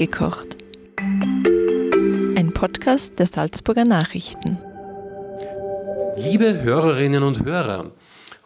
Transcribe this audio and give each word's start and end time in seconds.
Mitgekocht. 0.00 0.56
Ein 0.96 2.52
Podcast 2.54 3.18
der 3.18 3.26
Salzburger 3.26 3.84
Nachrichten. 3.84 4.56
Liebe 6.16 6.62
Hörerinnen 6.62 7.22
und 7.22 7.44
Hörer, 7.44 7.90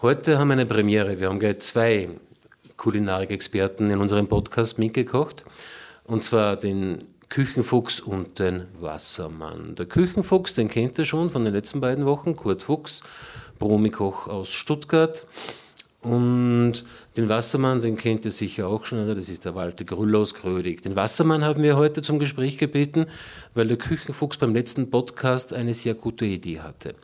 heute 0.02 0.40
haben 0.40 0.48
wir 0.48 0.54
eine 0.54 0.66
Premiere. 0.66 1.20
Wir 1.20 1.28
haben 1.28 1.38
gleich 1.38 1.60
zwei 1.60 2.08
Kulinarik-Experten 2.76 3.88
in 3.88 4.00
unserem 4.00 4.26
Podcast 4.26 4.80
mitgekocht. 4.80 5.44
Und 6.02 6.24
zwar 6.24 6.56
den 6.56 7.04
Küchenfuchs 7.28 8.00
und 8.00 8.40
den 8.40 8.64
Wassermann. 8.80 9.76
Der 9.76 9.86
Küchenfuchs, 9.86 10.54
den 10.54 10.66
kennt 10.66 10.98
ihr 10.98 11.06
schon 11.06 11.30
von 11.30 11.44
den 11.44 11.52
letzten 11.52 11.80
beiden 11.80 12.04
Wochen, 12.04 12.34
Kurt 12.34 12.64
Fuchs, 12.64 13.00
Promikoch 13.60 14.26
aus 14.26 14.52
Stuttgart. 14.52 15.24
Und 16.04 16.84
den 17.16 17.30
Wassermann, 17.30 17.80
den 17.80 17.96
kennt 17.96 18.26
ihr 18.26 18.30
sicher 18.30 18.68
auch 18.68 18.84
schon, 18.84 19.08
das 19.08 19.28
ist 19.28 19.46
der 19.46 19.54
Walter 19.54 19.84
Grüll 19.84 20.14
aus 20.16 20.34
Grödig. 20.34 20.82
Den 20.82 20.96
Wassermann 20.96 21.44
haben 21.44 21.62
wir 21.62 21.76
heute 21.76 22.02
zum 22.02 22.18
Gespräch 22.18 22.58
gebeten, 22.58 23.06
weil 23.54 23.68
der 23.68 23.78
Küchenfuchs 23.78 24.36
beim 24.36 24.54
letzten 24.54 24.90
Podcast 24.90 25.54
eine 25.54 25.72
sehr 25.72 25.94
gute 25.94 26.26
Idee 26.26 26.60
hatte. 26.60 26.94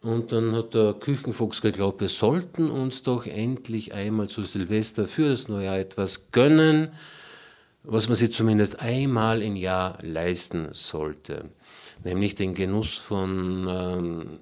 Und 0.00 0.30
dann 0.30 0.54
hat 0.54 0.74
der 0.74 0.94
Küchenfuchs 0.94 1.60
geglaubt, 1.60 2.00
wir 2.00 2.08
sollten 2.08 2.70
uns 2.70 3.02
doch 3.02 3.26
endlich 3.26 3.94
einmal 3.94 4.28
zu 4.28 4.44
Silvester 4.44 5.06
für 5.06 5.30
das 5.30 5.48
neue 5.48 5.64
Jahr 5.64 5.78
etwas 5.78 6.30
gönnen, 6.30 6.90
was 7.82 8.08
man 8.08 8.14
sich 8.14 8.32
zumindest 8.32 8.80
einmal 8.80 9.42
im 9.42 9.56
Jahr 9.56 9.98
leisten 10.02 10.68
sollte. 10.72 11.46
Nämlich 12.04 12.36
den 12.36 12.54
Genuss 12.54 12.94
von 12.94 13.66
ähm, 13.68 14.38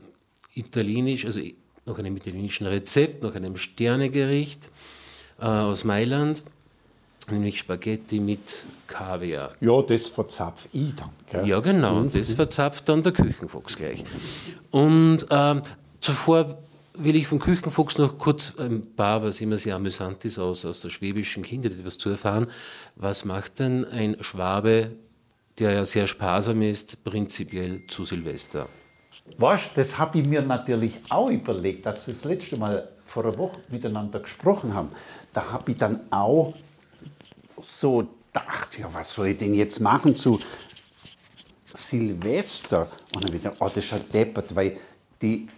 italienisch, 0.55 1.25
also 1.25 1.41
nach 1.87 1.99
einem 1.99 2.17
italienischen 2.17 2.67
Rezept, 2.67 3.23
nach 3.23 3.35
einem 3.35 3.57
Sternegericht 3.57 4.71
äh, 5.39 5.45
aus 5.45 5.85
Mailand, 5.85 6.45
nämlich 7.31 7.59
Spaghetti 7.59 8.21
mit 8.21 8.65
Kaviar. 8.87 9.53
Ja, 9.61 9.83
das 9.83 10.09
verzapf 10.09 10.69
ich 10.73 10.95
dann. 10.95 11.11
Gell? 11.31 11.47
Ja, 11.47 11.61
genau, 11.61 12.01
mhm. 12.01 12.13
das 12.13 12.33
verzapft 12.33 12.89
dann 12.89 13.03
der 13.03 13.13
Küchenfuchs 13.13 13.77
gleich. 13.77 14.05
Und 14.71 15.27
ähm, 15.31 15.63
zuvor 16.01 16.59
will 16.99 17.17
ich 17.17 17.27
vom 17.27 17.39
Küchenfuchs 17.39 17.99
noch 17.99 18.19
kurz 18.19 18.55
ein 18.59 18.95
paar, 18.95 19.23
was 19.23 19.41
immer 19.41 19.59
sehr 19.59 19.77
amüsant 19.77 20.25
ist, 20.25 20.39
aus, 20.39 20.65
aus 20.65 20.81
der 20.81 20.89
schwäbischen 20.89 21.43
Kindheit 21.43 21.73
etwas 21.73 21.99
zu 21.99 22.09
erfahren. 22.09 22.49
Was 22.97 23.25
macht 23.25 23.59
denn 23.59 23.85
ein 23.85 24.17
Schwabe, 24.21 24.93
der 25.59 25.73
ja 25.73 25.85
sehr 25.85 26.07
sparsam 26.07 26.63
ist, 26.63 27.03
prinzipiell 27.05 27.87
zu 27.87 28.05
Silvester? 28.05 28.69
Weißt, 29.39 29.77
das 29.77 29.99
habe 29.99 30.21
ich 30.21 30.27
mir 30.27 30.43
natürlich 30.43 30.95
auch 31.09 31.31
überlegt, 31.31 31.87
als 31.87 32.07
wir 32.07 32.15
das 32.15 32.25
letzte 32.25 32.59
Mal 32.59 32.89
vor 33.05 33.25
einer 33.25 33.37
Woche 33.37 33.61
miteinander 33.69 34.21
gesprochen 34.21 34.75
haben. 34.75 34.89
Da 35.33 35.53
habe 35.53 35.73
ich 35.73 35.77
dann 35.77 36.01
auch 36.11 36.55
so 37.59 38.07
gedacht, 38.33 38.79
ja, 38.79 38.93
was 38.93 39.13
soll 39.13 39.29
ich 39.29 39.37
denn 39.39 39.55
jetzt 39.55 39.81
machen 39.81 40.15
zu 40.15 40.41
Silvester? 41.73 42.89
Und 43.15 43.25
dann 43.25 43.33
wieder, 43.33 43.53
oh, 43.59 43.69
das 43.69 43.85
ist 43.85 43.91
ja 43.93 43.99
deppert, 43.99 44.55
weil 44.55 44.77
die 45.23 45.49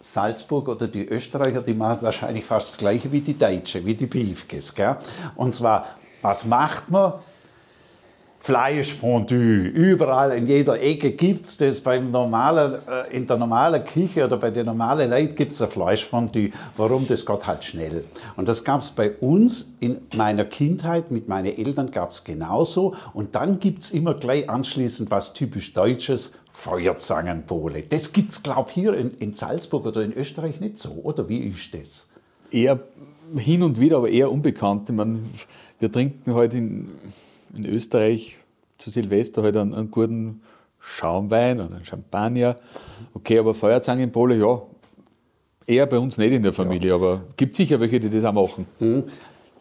Salzburg 0.00 0.68
oder 0.68 0.88
die 0.88 1.06
Österreicher, 1.06 1.62
die 1.62 1.74
machen 1.74 2.02
wahrscheinlich 2.02 2.44
fast 2.44 2.68
das 2.68 2.78
Gleiche 2.78 3.10
wie 3.12 3.20
die 3.20 3.38
Deutschen, 3.38 3.86
wie 3.86 3.94
die 3.94 4.06
Beefkes. 4.06 4.74
Gell? 4.74 4.96
Und 5.36 5.54
zwar, 5.54 5.86
was 6.22 6.44
macht 6.44 6.90
man? 6.90 7.14
Fleischfondue. 8.42 9.68
Überall 9.68 10.36
in 10.36 10.48
jeder 10.48 10.82
Ecke 10.82 11.12
gibt 11.12 11.46
es 11.46 11.58
das. 11.58 11.80
Beim 11.80 12.10
normalen, 12.10 12.74
äh, 12.88 13.16
in 13.16 13.24
der 13.24 13.36
normalen 13.36 13.84
Küche 13.84 14.24
oder 14.24 14.36
bei 14.36 14.50
den 14.50 14.66
normalen 14.66 15.10
Leuten 15.10 15.36
gibt 15.36 15.52
es 15.52 15.62
ein 15.62 15.68
Fleischfondue. 15.68 16.50
Warum? 16.76 17.06
Das 17.06 17.24
geht 17.24 17.46
halt 17.46 17.62
schnell. 17.62 18.04
Und 18.34 18.48
das 18.48 18.64
gab 18.64 18.80
es 18.80 18.90
bei 18.90 19.12
uns 19.12 19.68
in 19.78 20.00
meiner 20.16 20.44
Kindheit 20.44 21.12
mit 21.12 21.28
meinen 21.28 21.56
Eltern 21.56 21.92
gab 21.92 22.10
es 22.10 22.24
genauso. 22.24 22.96
Und 23.14 23.36
dann 23.36 23.60
gibt 23.60 23.78
es 23.78 23.92
immer 23.92 24.14
gleich 24.14 24.50
anschließend 24.50 25.12
was 25.12 25.34
typisch 25.34 25.72
Deutsches, 25.72 26.32
Feuerzangenbowle. 26.50 27.82
Das 27.82 28.12
gibt 28.12 28.32
es, 28.32 28.42
glaube 28.42 28.70
ich, 28.70 28.74
hier 28.74 28.94
in, 28.94 29.12
in 29.18 29.34
Salzburg 29.34 29.86
oder 29.86 30.02
in 30.02 30.12
Österreich 30.12 30.60
nicht 30.60 30.80
so. 30.80 30.90
Oder 31.04 31.28
wie 31.28 31.38
ist 31.38 31.72
das? 31.74 32.08
Eher 32.50 32.80
hin 33.36 33.62
und 33.62 33.78
wieder, 33.78 33.98
aber 33.98 34.08
eher 34.08 34.32
unbekannt. 34.32 34.90
Ich 34.90 34.96
meine, 34.96 35.20
wir 35.78 35.92
trinken 35.92 36.34
heute 36.34 36.56
in 36.56 36.88
in 37.54 37.66
Österreich 37.66 38.36
zu 38.78 38.90
Silvester 38.90 39.42
halt 39.42 39.56
einen, 39.56 39.74
einen 39.74 39.90
guten 39.90 40.42
Schaumwein 40.78 41.60
oder 41.60 41.76
einen 41.76 41.84
Champagner. 41.84 42.56
Okay, 43.14 43.38
aber 43.38 43.54
Feuerzangenbowle, 43.54 44.36
ja, 44.36 44.62
eher 45.66 45.86
bei 45.86 45.98
uns 45.98 46.18
nicht 46.18 46.32
in 46.32 46.42
der 46.42 46.52
Familie, 46.52 46.90
ja. 46.90 46.94
aber 46.96 47.22
gibt 47.36 47.56
sicher 47.56 47.78
welche, 47.80 48.00
die 48.00 48.10
das 48.10 48.24
auch 48.24 48.32
machen. 48.32 48.66
Mhm. 48.80 49.04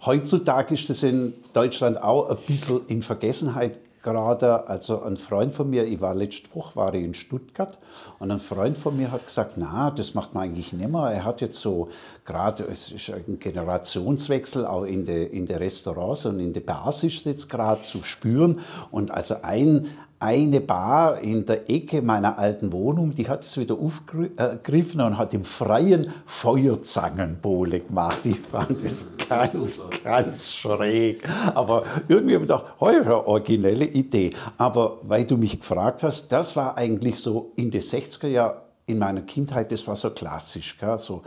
Heutzutage 0.05 0.73
ist 0.73 0.89
das 0.89 1.03
in 1.03 1.33
Deutschland 1.53 2.01
auch 2.01 2.29
ein 2.29 2.37
bisschen 2.47 2.81
in 2.87 3.01
Vergessenheit 3.03 3.77
gerade, 4.03 4.67
also 4.67 5.01
ein 5.01 5.17
Freund 5.17 5.53
von 5.53 5.69
mir, 5.69 5.85
ich 5.85 6.01
war 6.01 6.13
letzte 6.13 6.53
Woche 6.55 6.75
war 6.75 6.93
ich 6.93 7.03
in 7.03 7.13
Stuttgart 7.13 7.77
und 8.19 8.31
ein 8.31 8.39
Freund 8.39 8.77
von 8.77 8.95
mir 8.97 9.11
hat 9.11 9.25
gesagt, 9.25 9.53
na, 9.57 9.91
das 9.91 10.13
macht 10.13 10.33
man 10.33 10.43
eigentlich 10.43 10.73
nicht 10.73 10.89
mehr. 10.89 11.11
Er 11.11 11.25
hat 11.25 11.41
jetzt 11.41 11.59
so 11.59 11.89
gerade, 12.25 12.63
es 12.63 12.91
ist 12.91 13.09
ein 13.11 13.39
Generationswechsel 13.39 14.65
auch 14.65 14.83
in 14.83 15.05
der 15.05 15.31
in 15.31 15.45
der 15.45 15.59
Restaurants 15.59 16.25
und 16.25 16.39
in 16.39 16.53
der 16.53 16.61
Bars 16.61 17.03
ist 17.03 17.25
jetzt 17.25 17.49
gerade 17.49 17.81
zu 17.81 18.03
spüren 18.03 18.59
und 18.91 19.11
also 19.11 19.35
ein 19.41 19.87
eine 20.21 20.61
Bar 20.61 21.19
in 21.19 21.45
der 21.47 21.67
Ecke 21.67 22.03
meiner 22.03 22.37
alten 22.37 22.71
Wohnung, 22.71 23.11
die 23.11 23.27
hat 23.27 23.43
es 23.43 23.57
wieder 23.57 23.75
aufgegriffen 23.75 25.01
und 25.01 25.17
hat 25.17 25.33
im 25.33 25.43
Freien 25.43 26.07
Feuerzangenbowle 26.27 27.79
gemacht. 27.79 28.25
Ich 28.25 28.39
fand 28.39 28.83
das 28.83 29.07
ganz, 29.27 29.81
ganz 30.03 30.53
schräg. 30.53 31.27
Aber 31.55 31.83
irgendwie 32.07 32.35
habe 32.35 32.45
ich 32.45 32.49
gedacht, 32.49 32.75
oh, 32.79 32.85
eine 32.85 33.27
originelle 33.27 33.85
Idee. 33.85 34.31
Aber 34.59 34.99
weil 35.01 35.25
du 35.25 35.37
mich 35.37 35.59
gefragt 35.59 36.03
hast, 36.03 36.31
das 36.31 36.55
war 36.55 36.77
eigentlich 36.77 37.19
so 37.19 37.51
in 37.55 37.71
den 37.71 37.81
60er 37.81 38.27
Jahren 38.27 38.57
in 38.85 38.99
meiner 38.99 39.21
Kindheit, 39.21 39.71
das 39.71 39.87
war 39.87 39.95
so 39.95 40.11
klassisch. 40.11 40.77
Gell? 40.77 40.99
So 40.99 41.23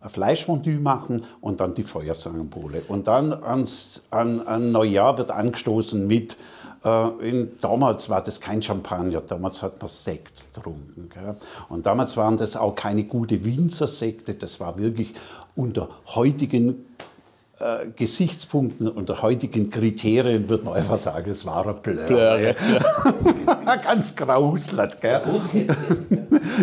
ein 0.00 0.08
Fleischfondue 0.08 0.78
machen 0.78 1.24
und 1.42 1.60
dann 1.60 1.74
die 1.74 1.82
Feuerzangenbowle. 1.82 2.84
Und 2.88 3.06
dann 3.06 3.32
ans, 3.32 4.02
an, 4.10 4.40
an 4.40 4.72
Neujahr 4.72 5.18
wird 5.18 5.30
angestoßen 5.30 6.06
mit 6.06 6.36
in, 6.82 7.58
damals 7.60 8.08
war 8.08 8.22
das 8.22 8.40
kein 8.40 8.62
Champagner, 8.62 9.20
damals 9.20 9.62
hat 9.62 9.78
man 9.80 9.88
Sekt 9.88 10.54
getrunken. 10.54 11.10
Und 11.68 11.84
damals 11.84 12.16
waren 12.16 12.36
das 12.36 12.56
auch 12.56 12.74
keine 12.74 13.04
gute 13.04 13.44
Winzer 13.44 13.86
Sekte, 13.86 14.34
das 14.34 14.60
war 14.60 14.78
wirklich 14.78 15.12
unter 15.54 15.90
heutigen 16.06 16.86
äh, 17.60 17.86
Gesichtspunkten 17.94 18.88
unter 18.88 19.20
heutigen 19.20 19.68
Kriterien 19.68 20.48
würde 20.48 20.64
man 20.64 20.74
einfach 20.74 20.96
sagen, 20.96 21.30
es 21.30 21.44
war 21.44 21.66
ein 21.66 21.82
Blur. 21.82 22.04
Blur 22.06 22.38
ja. 22.38 22.54
Ganz 23.84 24.16
grauslert, 24.16 25.00
gell? 25.00 25.20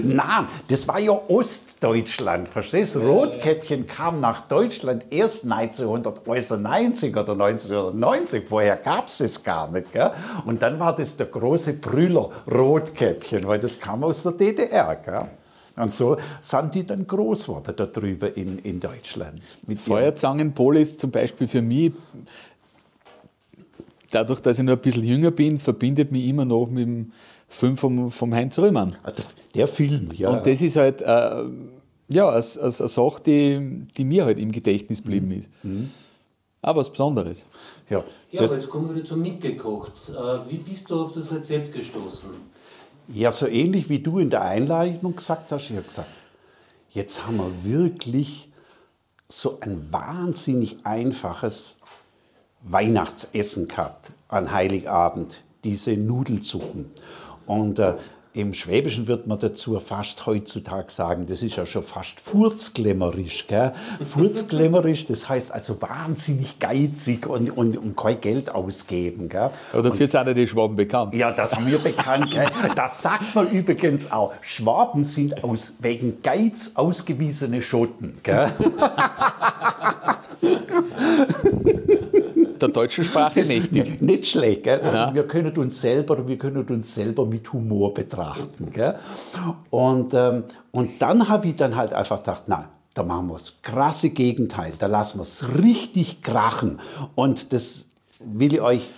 Nein, 0.04 0.48
das 0.68 0.88
war 0.88 1.00
ja 1.00 1.12
Ostdeutschland, 1.12 2.50
verstehst 2.50 2.96
du? 2.96 3.02
Rotkäppchen 3.02 3.86
kam 3.86 4.20
nach 4.20 4.48
Deutschland 4.48 5.06
erst 5.12 5.44
1990 5.44 7.16
oder 7.16 7.34
1990, 7.34 8.48
vorher 8.48 8.76
gab 8.76 9.08
es 9.08 9.20
es 9.20 9.44
gar 9.44 9.72
nicht, 9.72 9.92
gell? 9.94 10.12
Und 10.46 10.64
dann 10.64 10.80
war 10.80 10.96
das 10.96 11.16
der 11.16 11.28
große 11.28 11.74
Brüller 11.74 12.32
Rotkäppchen, 12.52 13.48
weil 13.48 13.60
das 13.60 13.80
kam 13.80 14.04
aus 14.04 14.24
der 14.24 14.32
DDR, 14.32 14.96
gell? 14.96 15.30
Und 15.78 15.94
so 15.94 16.18
sind 16.42 16.74
die 16.74 16.86
dann 16.86 17.06
groß 17.06 17.46
geworden 17.46 17.74
darüber 17.78 18.36
in, 18.36 18.60
in 18.60 18.80
Deutschland. 18.80 19.42
Mit 19.68 19.80
Feuerzangenpole 19.80 20.80
ist 20.80 21.00
zum 21.00 21.12
Beispiel 21.12 21.48
für 21.48 21.62
mich, 21.62 21.92
dadurch, 24.10 24.40
dass 24.40 24.58
ich 24.58 24.66
noch 24.66 24.74
ein 24.74 24.82
bisschen 24.82 25.04
jünger 25.04 25.32
bin, 25.32 25.60
verbindet 25.60 26.12
mich 26.12 26.26
immer 26.26 26.46
noch 26.46 26.68
mit 26.68 26.88
dem 26.88 27.12
Film 27.48 27.78
vom, 27.78 28.12
vom 28.12 28.34
Heinz 28.34 28.58
Röhmann. 28.58 28.98
Ah, 29.04 29.14
der 29.54 29.68
Film, 29.68 30.10
ja. 30.14 30.30
Und 30.30 30.48
das 30.48 30.62
ist 30.62 30.76
halt 30.76 31.02
äh, 31.02 31.06
ja, 32.10 32.30
eine, 32.30 32.36
eine, 32.36 32.72
Sache, 32.72 33.22
die, 33.26 33.88
die 33.96 34.06
mir 34.06 34.26
halt 34.26 34.40
im 34.40 34.52
Gedächtnis 34.52 35.04
geblieben 35.04 35.32
ist. 35.32 35.50
Mhm. 35.64 35.92
Aber 36.62 36.82
was 36.82 36.90
Besonderes. 36.90 37.46
Ja, 37.90 38.04
ja 38.32 38.42
aber 38.42 38.54
jetzt 38.54 38.70
kommen 38.70 38.90
wir 38.90 38.96
wieder 38.96 39.06
zum 39.06 39.22
Mitgekocht. 39.22 40.10
Äh, 40.10 40.50
wie 40.50 40.58
bist 40.58 40.90
du 40.90 41.00
auf 41.00 41.12
das 41.12 41.32
Rezept 41.32 41.72
gestoßen? 41.72 42.32
Ja, 43.10 43.32
so 43.32 43.48
ähnlich 43.48 43.88
wie 43.88 44.00
du 44.00 44.20
in 44.20 44.30
der 44.30 44.42
Einleitung 44.42 45.16
gesagt 45.16 45.52
hast. 45.52 45.70
Ich 45.70 45.78
habe 45.78 45.88
gesagt, 45.88 46.10
jetzt 46.92 47.26
haben 47.26 47.38
wir 47.38 47.64
wirklich 47.64 48.50
so 49.30 49.60
ein 49.62 49.92
wahnsinnig 49.94 50.86
einfaches 50.86 51.80
Weihnachtsessen 52.64 53.70
gehabt 53.70 54.12
an 54.28 54.52
Heiligabend, 54.52 55.44
diese 55.64 55.94
Nudelsuppen. 55.94 56.92
Und 57.46 57.80
äh, 57.80 57.96
im 58.38 58.54
Schwäbischen 58.54 59.08
wird 59.08 59.26
man 59.26 59.40
dazu 59.40 59.80
fast 59.80 60.28
heutzutage 60.28 60.92
sagen, 60.92 61.26
das 61.26 61.42
ist 61.42 61.56
ja 61.56 61.66
schon 61.66 61.82
fast 61.82 62.22
furzglemmerisch. 62.22 63.48
Gell? 63.48 63.74
Furzglemmerisch, 64.06 65.08
das 65.08 65.28
heißt 65.28 65.52
also 65.52 65.82
wahnsinnig 65.82 66.60
geizig 66.60 67.26
und, 67.26 67.50
und, 67.50 67.78
und 67.78 67.98
kein 67.98 68.22
Geld 68.22 68.50
ausgeben. 68.50 69.28
Gell? 69.28 69.50
Ja, 69.74 69.82
dafür 69.82 70.08
sind 70.08 70.28
ja 70.28 70.34
die 70.34 70.46
Schwaben 70.46 70.76
bekannt. 70.76 71.16
Ja, 71.16 71.32
das 71.32 71.56
haben 71.56 71.66
wir 71.66 71.80
bekannt. 71.80 72.30
Gell? 72.30 72.46
Das 72.76 73.02
sagt 73.02 73.34
man 73.34 73.50
übrigens 73.50 74.12
auch. 74.12 74.34
Schwaben 74.42 75.04
sind 75.04 75.44
aus, 75.44 75.74
wegen 75.80 76.22
Geiz 76.22 76.74
ausgewiesene 76.76 77.64
Schotten. 77.64 78.20
Gell? 78.22 78.52
Der 82.62 82.70
deutschen 82.70 83.04
Sprache 83.04 83.44
mächtig. 83.46 84.02
Nicht 84.02 84.26
schlecht, 84.26 84.64
gell? 84.64 84.80
Also 84.82 84.96
Ja. 85.04 85.14
wir 85.14 85.28
können 85.28 85.56
uns 85.58 85.82
selber, 85.82 86.28
wir 86.28 86.38
können 86.38 86.66
uns 86.68 86.94
selber 86.94 87.26
mit 87.26 87.52
Humor 87.54 87.94
betrachten, 87.94 88.72
gell? 88.74 88.96
Und, 89.70 90.14
ähm, 90.14 90.44
und 90.72 91.02
dann 91.02 91.28
habe 91.30 91.48
ich 91.48 91.56
dann 91.56 91.76
halt 91.76 91.94
einfach 91.94 92.18
gedacht, 92.18 92.44
nein, 92.48 92.66
da 92.94 93.04
machen 93.04 93.28
wir 93.28 93.38
das 93.38 93.54
krasse 93.62 94.10
Gegenteil, 94.10 94.74
da 94.80 94.88
lassen 94.88 95.20
wir 95.20 95.24
es 95.24 95.58
richtig 95.64 96.22
krachen. 96.22 96.80
Und 97.16 97.54
das 97.54 97.92
will 98.20 98.54
ich 98.54 98.62
euch 98.62 98.90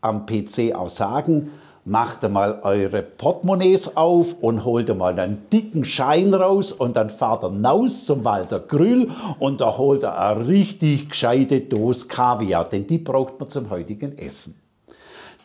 am 0.00 0.26
PC 0.26 0.74
auch 0.74 0.90
sagen. 0.90 1.50
Macht 1.86 2.24
einmal 2.24 2.60
eure 2.62 3.02
Portemonnaies 3.02 3.94
auf 3.94 4.36
und 4.40 4.64
holt 4.64 4.90
einmal 4.90 5.18
einen 5.18 5.50
dicken 5.50 5.84
Schein 5.84 6.32
raus 6.32 6.72
und 6.72 6.96
dann 6.96 7.10
fahrt 7.10 7.44
ihr 7.44 7.50
hinaus 7.50 8.06
zum 8.06 8.24
Walter 8.24 8.58
Grüll 8.58 9.10
und 9.38 9.60
da 9.60 9.76
holt 9.76 10.02
ihr 10.02 10.18
eine 10.18 10.48
richtig 10.48 11.10
gescheite 11.10 11.60
Dose 11.60 12.06
Kaviar, 12.06 12.66
denn 12.66 12.86
die 12.86 12.96
braucht 12.96 13.38
man 13.38 13.50
zum 13.50 13.68
heutigen 13.68 14.16
Essen. 14.16 14.63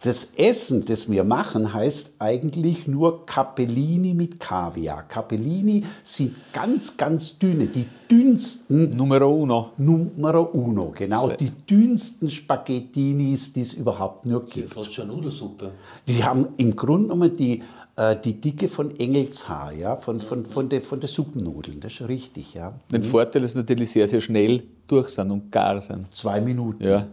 Das 0.01 0.31
Essen, 0.37 0.85
das 0.85 1.11
wir 1.11 1.25
machen, 1.25 1.73
heißt 1.73 2.13
eigentlich 2.19 2.87
nur 2.87 3.25
Capellini 3.25 4.13
mit 4.13 4.39
Kaviar. 4.39 5.03
Capellini 5.03 5.83
sind 6.03 6.35
ganz, 6.53 6.95
ganz 6.95 7.37
dünne, 7.37 7.67
die 7.67 7.85
dünnsten 8.09 8.95
Numero 8.95 9.29
uno. 9.29 9.71
Numero 9.77 10.43
uno, 10.53 10.93
genau, 10.95 11.29
die 11.29 11.51
dünnsten 11.69 12.29
Spaghettinis, 12.29 13.51
die 13.51 13.61
es 13.61 13.73
überhaupt 13.73 14.25
nur 14.25 14.45
gibt. 14.45 14.73
Fast 14.73 14.93
schon 14.93 15.09
Nudelsuppe. 15.09 15.71
Die 16.07 16.23
haben 16.23 16.47
im 16.55 16.77
Grunde 16.77 17.09
genommen 17.09 17.35
die, 17.35 17.61
äh, 17.97 18.15
die 18.15 18.39
Dicke 18.39 18.69
von 18.69 18.95
Engelshaar, 18.95 19.73
ja, 19.73 19.97
von, 19.97 20.21
von, 20.21 20.45
von 20.45 20.69
der 20.69 20.81
von 20.81 21.01
der 21.01 21.09
Suppennudeln, 21.09 21.81
das 21.81 21.99
ist 21.99 22.07
richtig, 22.07 22.53
ja. 22.53 22.73
Den 22.89 23.03
Vorteil 23.03 23.43
ist 23.43 23.55
natürlich 23.55 23.91
sehr, 23.91 24.07
sehr 24.07 24.21
schnell 24.21 24.63
durch 24.87 25.09
sind 25.09 25.29
und 25.29 25.51
gar 25.51 25.81
sind. 25.81 26.07
Zwei 26.15 26.39
Minuten. 26.39 26.81
Ja. 26.81 27.07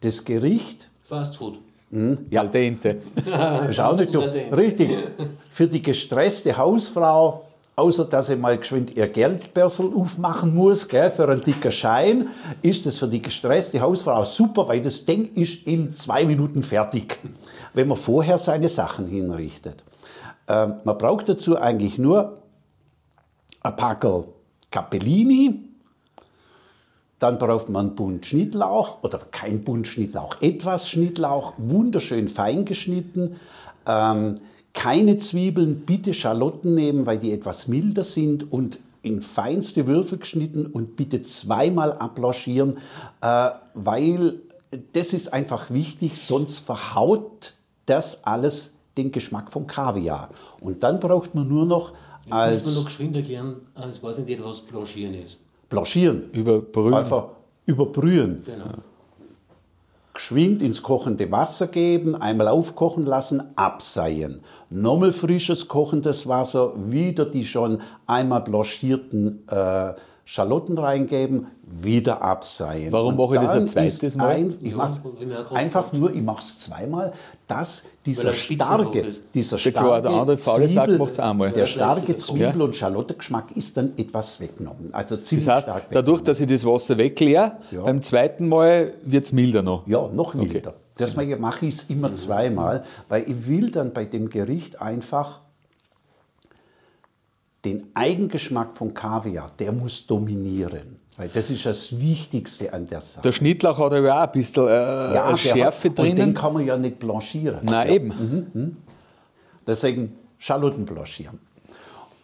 Das 0.00 0.24
Gericht 0.24 0.90
Fast 1.04 1.36
Food. 1.36 1.58
Al 2.34 2.48
dente. 2.48 3.02
Schau 3.70 3.92
nicht, 3.96 4.14
du. 4.14 4.20
Richtig. 4.20 4.90
Für 5.50 5.68
die 5.68 5.80
gestresste 5.80 6.56
Hausfrau, 6.56 7.44
außer 7.76 8.04
dass 8.06 8.26
sie 8.26 8.36
mal 8.36 8.58
geschwind 8.58 8.96
ihr 8.96 9.08
Geldbörsel 9.08 9.92
aufmachen 9.94 10.54
muss, 10.54 10.88
gell, 10.88 11.10
für 11.10 11.28
einen 11.28 11.40
dicken 11.40 11.70
Schein, 11.70 12.28
ist 12.62 12.86
das 12.86 12.98
für 12.98 13.06
die 13.06 13.22
gestresste 13.22 13.80
Hausfrau 13.80 14.24
super, 14.24 14.66
weil 14.66 14.80
das 14.80 15.04
Ding 15.04 15.32
ist 15.34 15.66
in 15.66 15.94
zwei 15.94 16.24
Minuten 16.24 16.62
fertig, 16.62 17.18
wenn 17.74 17.88
man 17.88 17.96
vorher 17.96 18.38
seine 18.38 18.68
Sachen 18.68 19.06
hinrichtet. 19.06 19.84
Ähm, 20.48 20.74
man 20.84 20.98
braucht 20.98 21.28
dazu 21.28 21.56
eigentlich 21.56 21.98
nur 21.98 22.42
ein 23.62 23.76
Packel 23.76 24.24
Capellini, 24.70 25.73
dann 27.24 27.38
braucht 27.38 27.70
man 27.70 27.86
einen 27.86 27.94
Bund 27.94 28.26
Schnittlauch 28.26 29.02
oder 29.02 29.18
kein 29.30 29.64
Bund 29.64 29.88
Schnittlauch, 29.88 30.42
etwas 30.42 30.90
Schnittlauch, 30.90 31.54
wunderschön 31.56 32.28
fein 32.28 32.66
geschnitten. 32.66 33.36
Ähm, 33.88 34.34
keine 34.74 35.16
Zwiebeln, 35.16 35.86
bitte 35.86 36.12
Schalotten 36.12 36.74
nehmen, 36.74 37.06
weil 37.06 37.18
die 37.18 37.32
etwas 37.32 37.66
milder 37.66 38.04
sind 38.04 38.52
und 38.52 38.78
in 39.00 39.22
feinste 39.22 39.86
Würfel 39.86 40.18
geschnitten 40.18 40.66
und 40.66 40.96
bitte 40.96 41.22
zweimal 41.22 41.94
abblanchieren, 41.94 42.76
äh, 43.22 43.48
weil 43.72 44.40
das 44.92 45.14
ist 45.14 45.32
einfach 45.32 45.70
wichtig, 45.70 46.20
sonst 46.20 46.58
verhaut 46.58 47.54
das 47.86 48.24
alles 48.24 48.74
den 48.98 49.12
Geschmack 49.12 49.50
vom 49.50 49.66
Kaviar. 49.66 50.28
Und 50.60 50.82
dann 50.82 51.00
braucht 51.00 51.34
man 51.34 51.48
nur 51.48 51.64
noch 51.64 51.94
Jetzt 52.26 52.26
müssen 52.26 52.32
als 52.34 52.66
wir 52.66 52.72
noch 52.74 52.84
geschwind 52.84 53.16
erklären, 53.16 53.56
ich 53.90 54.02
weiß 54.02 54.18
nicht 54.18 54.28
jeder, 54.28 54.44
was 54.44 54.60
Blanchieren 54.60 55.14
ist. 55.14 55.38
Blanchieren. 55.68 56.30
Überbrühen. 56.32 56.94
Einfach 56.94 57.28
überbrühen. 57.66 58.42
Genau. 58.44 58.64
Geschwind 60.14 60.62
ins 60.62 60.82
kochende 60.82 61.30
Wasser 61.32 61.66
geben, 61.66 62.14
einmal 62.14 62.46
aufkochen 62.46 63.04
lassen, 63.04 63.42
abseien. 63.56 64.42
Nochmal 64.70 65.12
frisches 65.12 65.66
kochendes 65.66 66.28
Wasser, 66.28 66.72
wieder 66.76 67.26
die 67.26 67.44
schon 67.44 67.80
einmal 68.06 68.42
blanchierten 68.42 69.46
äh, 69.48 69.94
Schalotten 70.24 70.78
reingeben, 70.78 71.48
wieder 71.66 72.22
abseien. 72.22 72.92
Warum 72.92 73.16
mache 73.16 73.36
ich 73.36 73.40
das 73.40 73.52
ein 73.52 73.66
zweites 73.68 74.02
ist 74.02 74.16
Mal? 74.16 74.28
Ein, 74.36 74.54
ich 74.60 74.74
mach's 74.74 75.00
einfach 75.52 75.92
nur, 75.92 76.12
ich 76.14 76.22
mache 76.22 76.42
es 76.42 76.58
zweimal, 76.58 77.12
dass 77.46 77.84
dieser 78.04 78.28
er 78.28 78.32
starke, 78.34 79.12
dieser 79.32 79.56
Der 79.56 79.72
klar, 79.72 80.02
der 80.02 80.10
andere 80.10 80.36
Zwiebel- 80.38 80.98
macht's 80.98 81.18
einmal. 81.18 81.52
Der 81.52 81.66
starke 81.66 82.16
Zwiebel- 82.16 82.62
und 82.62 82.76
Schalottengeschmack 82.76 83.56
ist 83.56 83.76
dann 83.76 83.92
etwas 83.96 84.40
weggenommen. 84.40 84.92
Also 84.92 85.16
ziemlich 85.16 85.46
Das 85.46 85.54
heißt, 85.56 85.68
stark 85.68 85.86
dadurch, 85.90 86.22
dass 86.22 86.40
ich 86.40 86.46
das 86.46 86.64
Wasser 86.64 86.98
wegleere, 86.98 87.52
Ja. 87.70 87.82
beim 87.82 88.02
zweiten 88.02 88.48
Mal 88.48 88.92
wird 89.02 89.24
es 89.24 89.32
milder 89.32 89.62
noch. 89.62 89.86
Ja, 89.86 90.06
noch 90.08 90.34
milder. 90.34 90.74
Deswegen 90.98 91.40
mache 91.40 91.66
ich 91.66 91.74
es 91.74 91.82
immer 91.84 92.12
zweimal, 92.12 92.84
weil 93.08 93.28
ich 93.28 93.46
will 93.48 93.70
dann 93.70 93.92
bei 93.92 94.04
dem 94.04 94.30
Gericht 94.30 94.80
einfach 94.80 95.40
den 97.64 97.86
Eigengeschmack 97.94 98.74
von 98.74 98.92
Kaviar, 98.92 99.50
der 99.58 99.72
muss 99.72 100.06
dominieren. 100.06 100.96
Weil 101.16 101.28
das 101.28 101.48
ist 101.50 101.64
das 101.64 101.98
Wichtigste 102.00 102.72
an 102.72 102.86
der 102.86 103.00
Sache. 103.00 103.22
Der 103.22 103.32
Schnittlauch 103.32 103.78
hat 103.78 103.92
aber 103.92 104.14
auch 104.16 104.20
ein 104.26 104.32
bisschen 104.32 104.64
äh, 104.64 104.68
der 104.68 105.24
hat- 105.26 105.38
Schärfe 105.38 105.88
Und 105.88 105.98
den 105.98 106.16
drinnen. 106.16 106.34
kann 106.34 106.52
man 106.54 106.66
ja 106.66 106.76
nicht 106.76 106.98
blanchieren. 106.98 107.60
Nein, 107.64 107.88
ja. 107.88 107.94
eben. 107.94 108.76
Deswegen 109.66 110.16
Schalotten 110.38 110.84
blanchieren. 110.84 111.38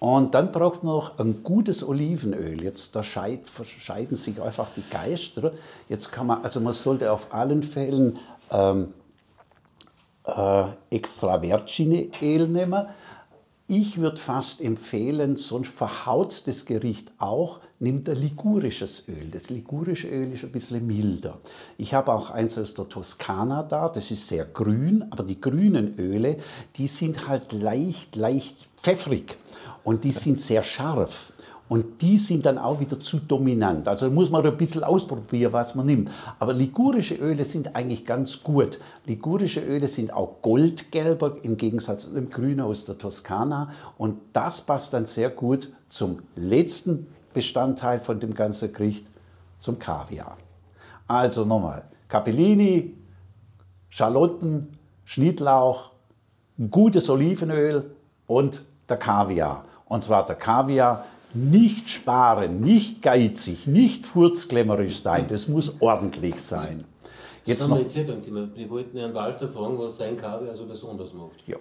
Und 0.00 0.34
dann 0.34 0.50
braucht 0.50 0.82
man 0.82 0.94
noch 0.94 1.18
ein 1.18 1.42
gutes 1.44 1.86
Olivenöl. 1.86 2.62
Jetzt 2.62 2.96
da 2.96 3.02
scheid, 3.02 3.46
verscheiden 3.48 4.16
sich 4.16 4.40
einfach 4.40 4.70
die 4.74 4.82
Geister. 4.90 5.52
Jetzt 5.88 6.10
kann 6.10 6.26
man, 6.26 6.42
also 6.42 6.58
man 6.60 6.72
sollte 6.72 7.12
auf 7.12 7.32
allen 7.34 7.62
Fällen 7.62 8.18
ähm, 8.50 8.94
äh, 10.24 10.64
extra 10.90 11.40
Virgine-Öl 11.42 12.48
nehmen. 12.48 12.86
Ich 13.72 13.98
würde 13.98 14.16
fast 14.16 14.60
empfehlen, 14.60 15.36
sonst 15.36 15.72
verhaut 15.72 16.42
das 16.48 16.64
Gericht 16.64 17.12
auch, 17.18 17.60
nimmt 17.78 18.08
ein 18.08 18.16
ligurisches 18.16 19.04
Öl. 19.06 19.30
Das 19.30 19.48
ligurische 19.48 20.08
Öl 20.08 20.32
ist 20.32 20.42
ein 20.42 20.50
bisschen 20.50 20.84
milder. 20.84 21.38
Ich 21.78 21.94
habe 21.94 22.12
auch 22.12 22.30
eins 22.30 22.58
aus 22.58 22.74
der 22.74 22.88
Toskana 22.88 23.62
da, 23.62 23.88
das 23.88 24.10
ist 24.10 24.26
sehr 24.26 24.44
grün, 24.44 25.04
aber 25.10 25.22
die 25.22 25.40
grünen 25.40 25.96
Öle, 26.00 26.38
die 26.74 26.88
sind 26.88 27.28
halt 27.28 27.52
leicht, 27.52 28.16
leicht 28.16 28.70
pfeffrig 28.76 29.36
und 29.84 30.02
die 30.02 30.10
sind 30.10 30.40
sehr 30.40 30.64
scharf. 30.64 31.32
Und 31.70 32.02
die 32.02 32.18
sind 32.18 32.46
dann 32.46 32.58
auch 32.58 32.80
wieder 32.80 32.98
zu 32.98 33.20
dominant. 33.20 33.86
Also 33.86 34.10
muss 34.10 34.28
man 34.28 34.44
ein 34.44 34.56
bisschen 34.56 34.82
ausprobieren, 34.82 35.52
was 35.52 35.76
man 35.76 35.86
nimmt. 35.86 36.10
Aber 36.40 36.52
ligurische 36.52 37.14
Öle 37.14 37.44
sind 37.44 37.76
eigentlich 37.76 38.04
ganz 38.04 38.42
gut. 38.42 38.80
Ligurische 39.06 39.60
Öle 39.60 39.86
sind 39.86 40.12
auch 40.12 40.42
goldgelber 40.42 41.36
im 41.42 41.56
Gegensatz 41.56 42.02
zu 42.02 42.10
dem 42.10 42.28
Grünen 42.28 42.62
aus 42.62 42.86
der 42.86 42.98
Toskana. 42.98 43.70
Und 43.98 44.18
das 44.32 44.62
passt 44.62 44.94
dann 44.94 45.06
sehr 45.06 45.30
gut 45.30 45.72
zum 45.86 46.18
letzten 46.34 47.06
Bestandteil 47.32 48.00
von 48.00 48.18
dem 48.18 48.34
ganzen 48.34 48.72
Gericht, 48.72 49.06
zum 49.60 49.78
Kaviar. 49.78 50.36
Also 51.06 51.44
nochmal, 51.44 51.84
Capellini, 52.08 52.96
Schalotten, 53.90 54.76
Schnittlauch, 55.04 55.92
gutes 56.68 57.08
Olivenöl 57.08 57.94
und 58.26 58.64
der 58.88 58.96
Kaviar. 58.96 59.66
Und 59.84 60.02
zwar 60.02 60.24
der 60.24 60.34
Kaviar 60.34 61.04
nicht 61.34 61.88
sparen, 61.88 62.60
nicht 62.60 63.02
geizig, 63.02 63.66
nicht 63.66 64.04
furzglemmerisch 64.04 65.00
sein. 65.00 65.26
Das 65.28 65.48
muss 65.48 65.74
ordentlich 65.80 66.40
sein. 66.40 66.84
Jetzt 67.44 67.68
noch, 67.68 67.78
wir 67.78 67.84
jetzt. 67.84 67.96
Wir 67.96 68.70
wollten 68.70 68.98
Herrn 68.98 69.14
Walter 69.14 69.48
fragen, 69.48 69.78
was 69.78 69.96
sein 69.96 70.16
Kaviar 70.16 70.54
so 70.54 70.66
besonders 70.66 71.12
macht. 71.14 71.46
ja. 71.46 71.56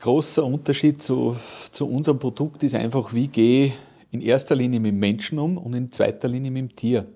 Großer 0.00 0.44
Unterschied 0.44 1.02
zu, 1.02 1.34
zu 1.70 1.88
unserem 1.88 2.18
Produkt 2.18 2.62
ist 2.62 2.74
einfach, 2.74 3.14
wie 3.14 3.28
gehe 3.28 3.66
ich 3.66 3.72
in 4.10 4.20
erster 4.20 4.54
Linie 4.54 4.78
mit 4.78 4.92
dem 4.92 4.98
Menschen 4.98 5.38
um 5.38 5.56
und 5.56 5.72
in 5.72 5.90
zweiter 5.90 6.28
Linie 6.28 6.50
mit 6.50 6.60
dem 6.60 6.76
Tier. 6.76 7.06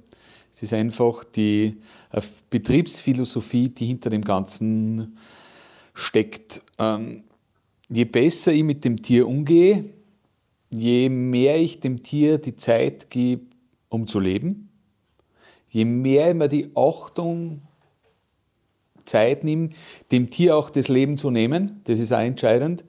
Es 0.51 0.63
ist 0.63 0.73
einfach 0.73 1.25
die 1.25 1.77
äh, 2.13 2.23
Betriebsphilosophie, 2.49 3.69
die 3.69 3.87
hinter 3.87 4.11
dem 4.11 4.23
Ganzen 4.23 5.19
steckt. 5.93 6.63
Ähm, 6.79 7.25
je 7.89 8.05
besser 8.05 8.53
ich 8.53 8.65
mit 8.65 8.85
dem 8.85 9.03
Tier 9.03 9.29
umgehe, 9.29 9.85
je 10.71 11.09
mehr 11.09 11.59
ich 11.59 11.81
dem 11.81 12.03
Tier 12.03 12.39
die 12.39 12.57
Zeit 12.57 13.11
gebe, 13.11 13.47
um 13.89 14.07
zu 14.07 14.21
leben, 14.21 14.69
je 15.69 15.85
mehr 15.85 16.31
ich 16.31 16.35
mir 16.35 16.49
die 16.49 16.71
Achtung 16.75 17.63
Zeit 19.05 19.45
nehme, 19.45 19.71
dem 20.13 20.29
Tier 20.29 20.57
auch 20.57 20.71
das 20.71 20.89
Leben 20.89 21.17
zu 21.17 21.31
nehmen, 21.31 21.81
das 21.85 21.99
ist 21.99 22.13
auch 22.13 22.21
entscheidend, 22.21 22.85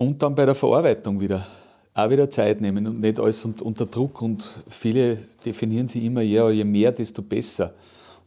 Und 0.00 0.22
dann 0.22 0.34
bei 0.34 0.46
der 0.46 0.54
Verarbeitung 0.54 1.20
wieder. 1.20 1.46
Auch 1.92 2.08
wieder 2.08 2.30
Zeit 2.30 2.62
nehmen 2.62 2.86
und 2.86 3.00
nicht 3.00 3.20
alles 3.20 3.44
unter 3.44 3.84
Druck. 3.84 4.22
Und 4.22 4.48
viele 4.70 5.18
definieren 5.44 5.88
sich 5.88 6.02
immer, 6.04 6.22
ja, 6.22 6.48
je 6.48 6.64
mehr, 6.64 6.90
desto 6.90 7.20
besser. 7.20 7.74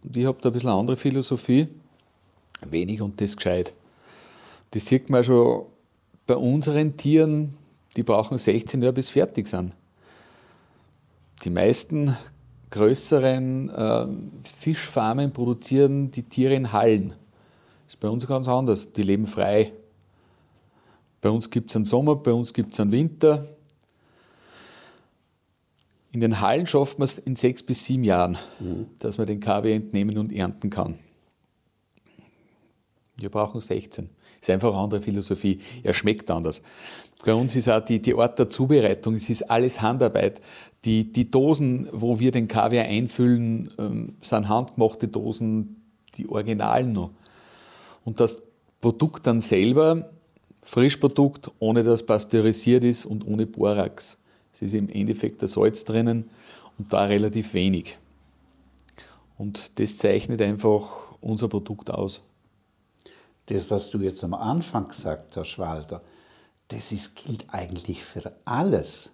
Und 0.04 0.16
ich 0.16 0.24
habe 0.28 0.38
da 0.40 0.50
ein 0.50 0.54
bisschen 0.54 0.70
eine 0.70 0.78
andere 0.78 0.98
Philosophie. 0.98 1.68
Wenig 2.70 3.02
und 3.02 3.20
das 3.20 3.36
gescheit. 3.36 3.74
Das 4.70 4.86
sieht 4.86 5.10
man 5.10 5.24
schon 5.24 5.66
bei 6.28 6.36
unseren 6.36 6.96
Tieren, 6.96 7.56
die 7.96 8.04
brauchen 8.04 8.38
16 8.38 8.82
Jahre 8.82 8.94
bis 8.94 9.10
fertig 9.10 9.48
sind. 9.48 9.74
Die 11.44 11.50
meisten 11.50 12.18
größeren 12.72 13.70
äh, 13.70 14.08
Fischfarmen 14.50 15.32
produzieren 15.32 16.10
die 16.10 16.24
Tiere 16.24 16.56
in 16.56 16.72
Hallen. 16.72 17.10
Das 17.86 17.96
ist 17.96 18.00
bei 18.00 18.10
uns 18.10 18.26
ganz 18.26 18.48
anders. 18.48 18.94
Die 18.94 19.04
leben 19.04 19.28
frei. 19.28 19.74
Bei 21.22 21.30
uns 21.30 21.50
gibt 21.50 21.70
es 21.70 21.76
einen 21.76 21.86
Sommer, 21.86 22.16
bei 22.16 22.34
uns 22.34 22.54
gibt 22.54 22.74
es 22.74 22.80
einen 22.80 22.92
Winter. 22.92 23.48
In 26.12 26.22
den 26.22 26.42
Hallen 26.42 26.68
schafft 26.68 27.00
man 27.00 27.06
es 27.06 27.18
in 27.18 27.36
sechs 27.36 27.64
bis 27.64 27.86
sieben 27.86 28.04
Jahren, 28.04 28.38
mhm. 28.60 28.88
dass 29.00 29.18
man 29.18 29.28
den 29.28 29.40
Kaviar 29.40 29.76
entnehmen 29.76 30.18
und 30.18 30.32
ernten 30.32 30.70
kann. 30.70 31.00
Wir 33.18 33.30
brauchen 33.30 33.62
16. 33.62 34.10
Ist 34.44 34.50
einfach 34.50 34.74
eine 34.74 34.80
andere 34.80 35.02
Philosophie. 35.02 35.60
Er 35.84 35.94
schmeckt 35.94 36.30
anders. 36.30 36.62
Bei 37.24 37.34
uns 37.34 37.56
ist 37.56 37.70
auch 37.70 37.80
die, 37.80 38.02
die 38.02 38.14
Art 38.14 38.38
der 38.38 38.50
Zubereitung, 38.50 39.16
es 39.16 39.30
ist 39.30 39.44
alles 39.44 39.82
Handarbeit. 39.82 40.42
Die, 40.84 41.14
die 41.14 41.32
Dosen, 41.32 41.88
wo 41.94 42.20
wir 42.20 42.32
den 42.32 42.50
Kaviar 42.50 42.84
einfüllen, 42.84 43.72
ähm, 43.80 44.18
sind 44.20 44.50
handgemachte 44.50 45.08
Dosen, 45.08 45.82
die 46.16 46.28
Originalen 46.28 46.92
noch. 46.92 47.12
Und 48.04 48.20
das 48.20 48.42
Produkt 48.82 49.28
dann 49.28 49.40
selber, 49.40 50.10
Frischprodukt, 50.64 51.50
ohne 51.60 51.84
dass 51.84 52.06
pasteurisiert 52.06 52.84
ist 52.84 53.06
und 53.06 53.26
ohne 53.26 53.46
Borax. 53.46 54.18
Es 54.52 54.62
ist 54.62 54.74
im 54.74 54.90
Endeffekt 54.90 55.42
der 55.42 55.48
Salz 55.48 55.86
drinnen 55.86 56.30
und 56.78 56.92
da 56.92 57.06
relativ 57.06 57.54
wenig. 57.54 57.98
Und 59.38 59.80
das 59.80 59.98
zeichnet 59.98 60.42
einfach 60.42 61.16
unser 61.22 61.48
Produkt 61.48 61.90
aus. 61.90 62.22
Das, 63.48 63.70
was 63.70 63.90
du 63.90 64.00
jetzt 64.00 64.24
am 64.24 64.34
Anfang 64.34 64.88
gesagt 64.88 65.36
hast, 65.38 65.60
Walter, 65.60 66.02
das 66.70 66.92
ist, 66.92 67.16
gilt 67.16 67.46
eigentlich 67.50 68.04
für 68.04 68.32
alles. 68.46 69.10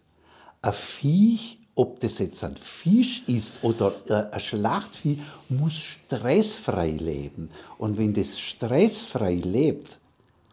Ein 0.62 0.74
Viech, 0.74 1.60
ob 1.76 2.00
das 2.00 2.20
jetzt 2.20 2.44
ein 2.44 2.58
Fisch 2.58 3.24
ist 3.28 3.64
oder 3.64 3.94
ein 4.32 4.40
Schlachtvieh, 4.40 5.20
muss 5.48 5.78
stressfrei 5.78 6.92
leben. 6.92 7.50
Und 7.78 7.98
wenn 7.98 8.14
das 8.14 8.40
stressfrei 8.40 9.36
lebt, 9.36 10.00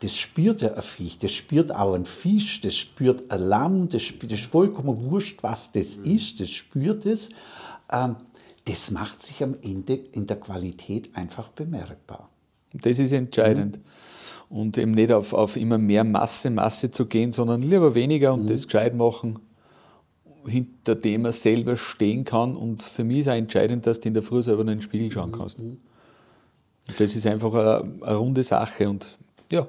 das 0.00 0.14
spürt 0.14 0.62
ja 0.62 0.74
ein 0.74 0.82
Viech, 0.82 1.18
das 1.18 1.32
spürt 1.32 1.74
auch 1.74 1.94
ein 1.94 2.04
Fisch, 2.04 2.60
das 2.60 2.76
spürt 2.76 3.30
ein 3.30 3.42
Lamm, 3.42 3.88
das, 3.88 4.02
spürt, 4.02 4.32
das 4.32 4.40
ist 4.40 4.50
vollkommen 4.50 5.10
wurscht, 5.10 5.42
was 5.42 5.72
das 5.72 5.98
mhm. 5.98 6.14
ist, 6.14 6.40
das 6.40 6.50
spürt 6.50 7.06
es. 7.06 7.30
Ähm, 7.90 8.16
das 8.64 8.90
macht 8.90 9.22
sich 9.22 9.42
am 9.42 9.56
Ende 9.62 9.94
in 9.94 10.26
der 10.26 10.40
Qualität 10.40 11.16
einfach 11.16 11.48
bemerkbar. 11.50 12.28
Das 12.82 12.98
ist 12.98 13.12
entscheidend. 13.12 13.76
Mhm 13.76 13.82
und 14.48 14.78
eben 14.78 14.92
nicht 14.92 15.12
auf, 15.12 15.32
auf 15.32 15.56
immer 15.56 15.78
mehr 15.78 16.04
Masse, 16.04 16.50
Masse 16.50 16.90
zu 16.90 17.06
gehen, 17.06 17.32
sondern 17.32 17.62
lieber 17.62 17.94
weniger 17.94 18.34
und 18.34 18.44
mhm. 18.44 18.48
das 18.48 18.64
gescheit 18.64 18.94
machen, 18.94 19.38
hinter 20.46 20.94
dem 20.94 21.24
er 21.24 21.32
selber 21.32 21.76
stehen 21.76 22.24
kann. 22.24 22.56
Und 22.56 22.82
für 22.82 23.04
mich 23.04 23.20
ist 23.20 23.28
auch 23.28 23.34
entscheidend, 23.34 23.86
dass 23.86 24.00
du 24.00 24.08
in 24.08 24.14
der 24.14 24.22
Früh 24.22 24.42
selber 24.42 24.60
in 24.62 24.68
den 24.68 24.82
Spiegel 24.82 25.10
schauen 25.10 25.32
kannst. 25.32 25.58
Mhm. 25.58 25.78
Das 26.98 27.16
ist 27.16 27.26
einfach 27.26 27.52
eine, 27.52 27.92
eine, 28.02 28.16
runde 28.16 28.44
Sache 28.44 28.88
und 28.88 29.18
ja, 29.50 29.66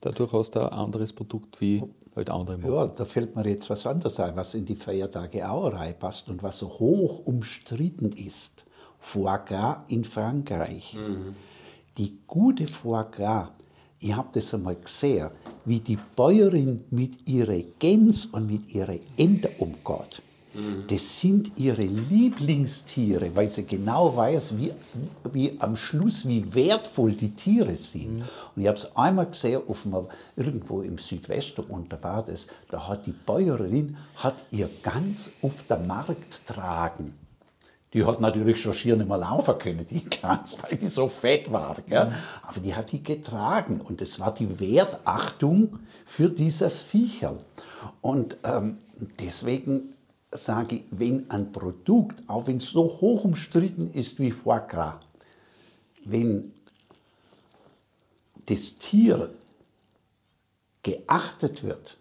dadurch 0.00 0.32
hast 0.32 0.56
du 0.56 0.60
ein 0.60 0.72
anderes 0.76 1.12
Produkt 1.12 1.60
wie 1.60 1.84
halt 2.16 2.30
andere 2.30 2.58
machen. 2.58 2.74
Ja, 2.74 2.86
da 2.88 3.04
fällt 3.04 3.36
mir 3.36 3.46
jetzt 3.46 3.70
was 3.70 3.86
anderes 3.86 4.18
ein, 4.18 4.34
was 4.34 4.54
in 4.54 4.64
die 4.64 4.74
Feiertage 4.74 5.48
auch 5.48 5.72
reinpasst 5.72 6.28
und 6.28 6.42
was 6.42 6.58
so 6.58 6.68
hoch 6.68 7.20
umstritten 7.24 8.10
ist. 8.10 8.64
Foie 8.98 9.38
Gras 9.46 9.82
in 9.86 10.02
Frankreich. 10.02 10.96
Mhm. 10.96 11.36
Die 11.98 12.18
gute 12.26 12.66
Foie 12.66 13.04
Gras 13.04 13.48
ich 14.00 14.14
habe 14.14 14.28
das 14.32 14.54
einmal 14.54 14.76
gesehen, 14.76 15.28
wie 15.64 15.80
die 15.80 15.98
Bäuerin 16.16 16.84
mit 16.90 17.26
ihren 17.26 17.64
Gänse 17.80 18.28
und 18.30 18.46
mit 18.46 18.72
ihren 18.72 19.00
Enten 19.16 19.50
umgeht. 19.58 20.22
Das 20.88 21.20
sind 21.20 21.52
ihre 21.56 21.84
Lieblingstiere, 21.84 23.34
weil 23.36 23.48
sie 23.48 23.64
genau 23.64 24.16
weiß, 24.16 24.56
wie, 24.56 24.72
wie 25.32 25.60
am 25.60 25.76
Schluss, 25.76 26.26
wie 26.26 26.54
wertvoll 26.54 27.12
die 27.12 27.30
Tiere 27.30 27.76
sind. 27.76 28.18
Mhm. 28.18 28.24
Und 28.56 28.62
ich 28.62 28.66
habe 28.66 28.78
es 28.78 28.96
einmal 28.96 29.26
gesehen, 29.26 29.60
auf 29.68 29.86
einem, 29.86 30.06
irgendwo 30.36 30.82
im 30.82 30.98
Südwesten, 30.98 31.64
und 31.66 31.92
da 31.92 32.02
war 32.02 32.24
das, 32.24 32.48
da 32.70 32.88
hat 32.88 33.06
die 33.06 33.12
Bäuerin 33.12 33.96
hat 34.16 34.42
ihr 34.50 34.70
ganz 34.82 35.30
auf 35.42 35.64
der 35.64 35.78
Markt 35.78 36.46
tragen. 36.46 37.14
Die 37.94 38.04
hat 38.04 38.20
natürlich 38.20 38.60
schon 38.60 38.74
schier 38.74 38.96
nicht 38.96 39.08
mehr 39.08 39.18
laufen 39.18 39.58
können, 39.58 39.86
die 39.86 40.04
Gans, 40.22 40.56
weil 40.62 40.76
die 40.76 40.88
so 40.88 41.08
fett 41.08 41.50
war. 41.50 41.76
Gell? 41.86 42.06
Mhm. 42.06 42.14
Aber 42.42 42.60
die 42.60 42.74
hat 42.74 42.92
die 42.92 43.02
getragen 43.02 43.80
und 43.80 44.02
es 44.02 44.20
war 44.20 44.34
die 44.34 44.60
Wertachtung 44.60 45.78
für 46.04 46.28
dieses 46.28 46.82
Viecherl. 46.82 47.38
Und 48.00 48.36
ähm, 48.44 48.78
deswegen 49.20 49.94
sage 50.30 50.76
ich, 50.76 50.82
wenn 50.90 51.30
ein 51.30 51.52
Produkt, 51.52 52.22
auch 52.28 52.46
wenn 52.46 52.58
es 52.58 52.70
so 52.70 52.84
hoch 52.84 53.24
umstritten 53.24 53.92
ist 53.92 54.18
wie 54.18 54.30
Foie 54.30 54.60
Gras, 54.68 54.96
wenn 56.04 56.52
das 58.46 58.78
Tier 58.78 59.30
geachtet 60.82 61.62
wird 61.62 61.98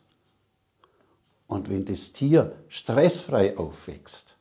und 1.48 1.70
wenn 1.70 1.86
das 1.86 2.14
Tier 2.14 2.56
stressfrei 2.70 3.58
aufwächst, 3.58 4.37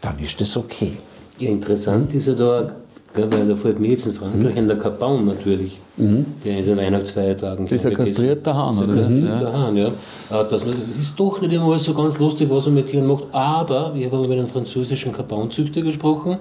dann 0.00 0.18
ist 0.18 0.40
das 0.40 0.56
okay. 0.56 0.92
Ja, 1.38 1.50
interessant 1.50 2.14
ist 2.14 2.28
ja 2.28 2.34
da, 2.34 2.72
weil 3.14 3.48
da 3.48 3.56
fällt 3.56 3.78
mir 3.78 3.88
jetzt 3.88 4.06
in 4.06 4.12
Frankreich 4.12 4.54
mhm. 4.54 4.68
der 4.68 4.78
Kapaun 4.78 5.26
natürlich, 5.26 5.78
mhm. 5.96 6.26
der 6.44 6.58
in 6.58 6.66
den 6.66 6.76
Weihnachtsfeiertagen. 6.76 7.66
Das 7.66 7.80
ist 7.80 7.86
ein 7.86 7.94
kastrierter 7.94 8.54
Hahn, 8.54 8.78
oder? 8.78 8.94
Das 8.94 9.08
ist 9.08 9.12
ein 9.12 9.26
kastrierter 9.26 9.52
ja. 9.52 9.58
Hahn, 9.58 9.76
ja. 9.76 9.90
Man, 10.30 10.48
das 10.48 10.62
ist 11.00 11.18
doch 11.18 11.40
nicht 11.40 11.52
immer 11.52 11.78
so 11.78 11.94
ganz 11.94 12.18
lustig, 12.18 12.48
was 12.50 12.66
man 12.66 12.74
mit 12.74 12.88
Tieren 12.88 13.06
macht, 13.06 13.24
aber 13.32 13.94
ich 13.96 14.06
habe 14.06 14.26
mit 14.26 14.38
einem 14.38 14.48
französischen 14.48 15.12
Kapaunzüchter 15.12 15.82
gesprochen 15.82 16.38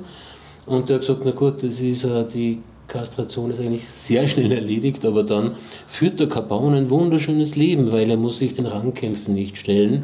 und 0.66 0.90
der 0.90 0.96
hat 0.96 1.02
gesagt, 1.02 1.22
na 1.26 1.32
gut, 1.32 1.64
das 1.64 1.80
ist 1.80 2.04
äh, 2.04 2.26
die 2.34 2.60
Kastration 2.88 3.52
ist 3.52 3.60
eigentlich 3.60 3.90
sehr 3.90 4.28
schnell 4.28 4.52
erledigt, 4.52 5.06
aber 5.06 5.24
dann 5.24 5.52
führt 5.88 6.20
der 6.20 6.30
Kapaun 6.30 6.76
ein 6.76 6.90
wunderschönes 6.90 7.56
Leben, 7.56 7.92
weil 7.92 8.10
er 8.10 8.18
muss 8.18 8.38
sich 8.38 8.54
den 8.54 8.68
Rangkämpfen 8.68 9.34
nicht 9.34 9.58
stellen 9.58 10.04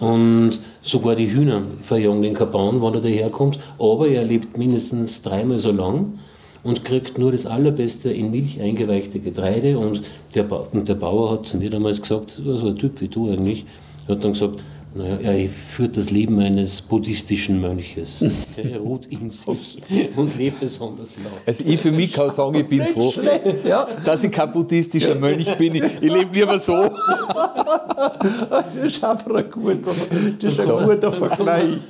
und 0.00 0.58
sogar 0.82 1.14
die 1.14 1.32
Hühner 1.32 1.62
verjagen 1.82 2.22
den 2.22 2.34
Kapaun, 2.34 2.82
wann 2.82 2.94
er 2.94 3.00
daherkommt. 3.00 3.58
Aber 3.78 4.08
er 4.08 4.24
lebt 4.24 4.58
mindestens 4.58 5.22
dreimal 5.22 5.58
so 5.58 5.70
lang 5.70 6.18
und 6.62 6.84
kriegt 6.84 7.18
nur 7.18 7.32
das 7.32 7.46
allerbeste 7.46 8.10
in 8.10 8.30
Milch 8.30 8.60
eingeweichte 8.60 9.20
Getreide. 9.20 9.78
Und 9.78 10.02
der, 10.34 10.44
ba 10.44 10.66
und 10.72 10.88
der 10.88 10.94
Bauer 10.94 11.32
hat 11.32 11.46
zu 11.46 11.58
mir 11.58 11.70
damals 11.70 12.02
gesagt, 12.02 12.40
so 12.44 12.66
ein 12.66 12.76
Typ 12.76 13.00
wie 13.00 13.08
du 13.08 13.30
eigentlich, 13.30 13.64
hat 14.08 14.24
dann 14.24 14.32
gesagt, 14.32 14.58
naja, 14.96 15.32
er 15.32 15.48
führt 15.48 15.96
das 15.96 16.10
Leben 16.10 16.38
eines 16.38 16.80
buddhistischen 16.80 17.60
Mönches. 17.60 18.24
Er 18.56 18.78
ruht 18.78 19.06
in 19.06 19.30
sich 19.30 19.78
und 20.16 20.36
lebt 20.36 20.60
besonders 20.60 21.16
laut. 21.18 21.32
Also 21.44 21.64
ich 21.66 21.80
für 21.80 21.90
mich 21.90 22.12
kann 22.12 22.30
sagen, 22.30 22.54
ich 22.54 22.68
bin 22.68 22.82
froh, 22.86 23.10
schlecht, 23.10 23.64
ja. 23.64 23.88
dass 24.04 24.22
ich 24.22 24.30
kein 24.30 24.52
buddhistischer 24.52 25.16
Mönch 25.16 25.56
bin. 25.56 25.74
Ich, 25.74 25.82
ich 25.82 26.00
lebe 26.00 26.32
lieber 26.32 26.58
so. 26.58 26.88
Das 28.24 28.76
ist 28.76 29.02
aber 29.02 29.36
ein 29.36 29.50
guter, 29.50 29.92
das 30.38 30.52
ist 30.52 30.60
ein 30.60 30.68
guter 30.68 31.10
Vergleich. 31.10 31.80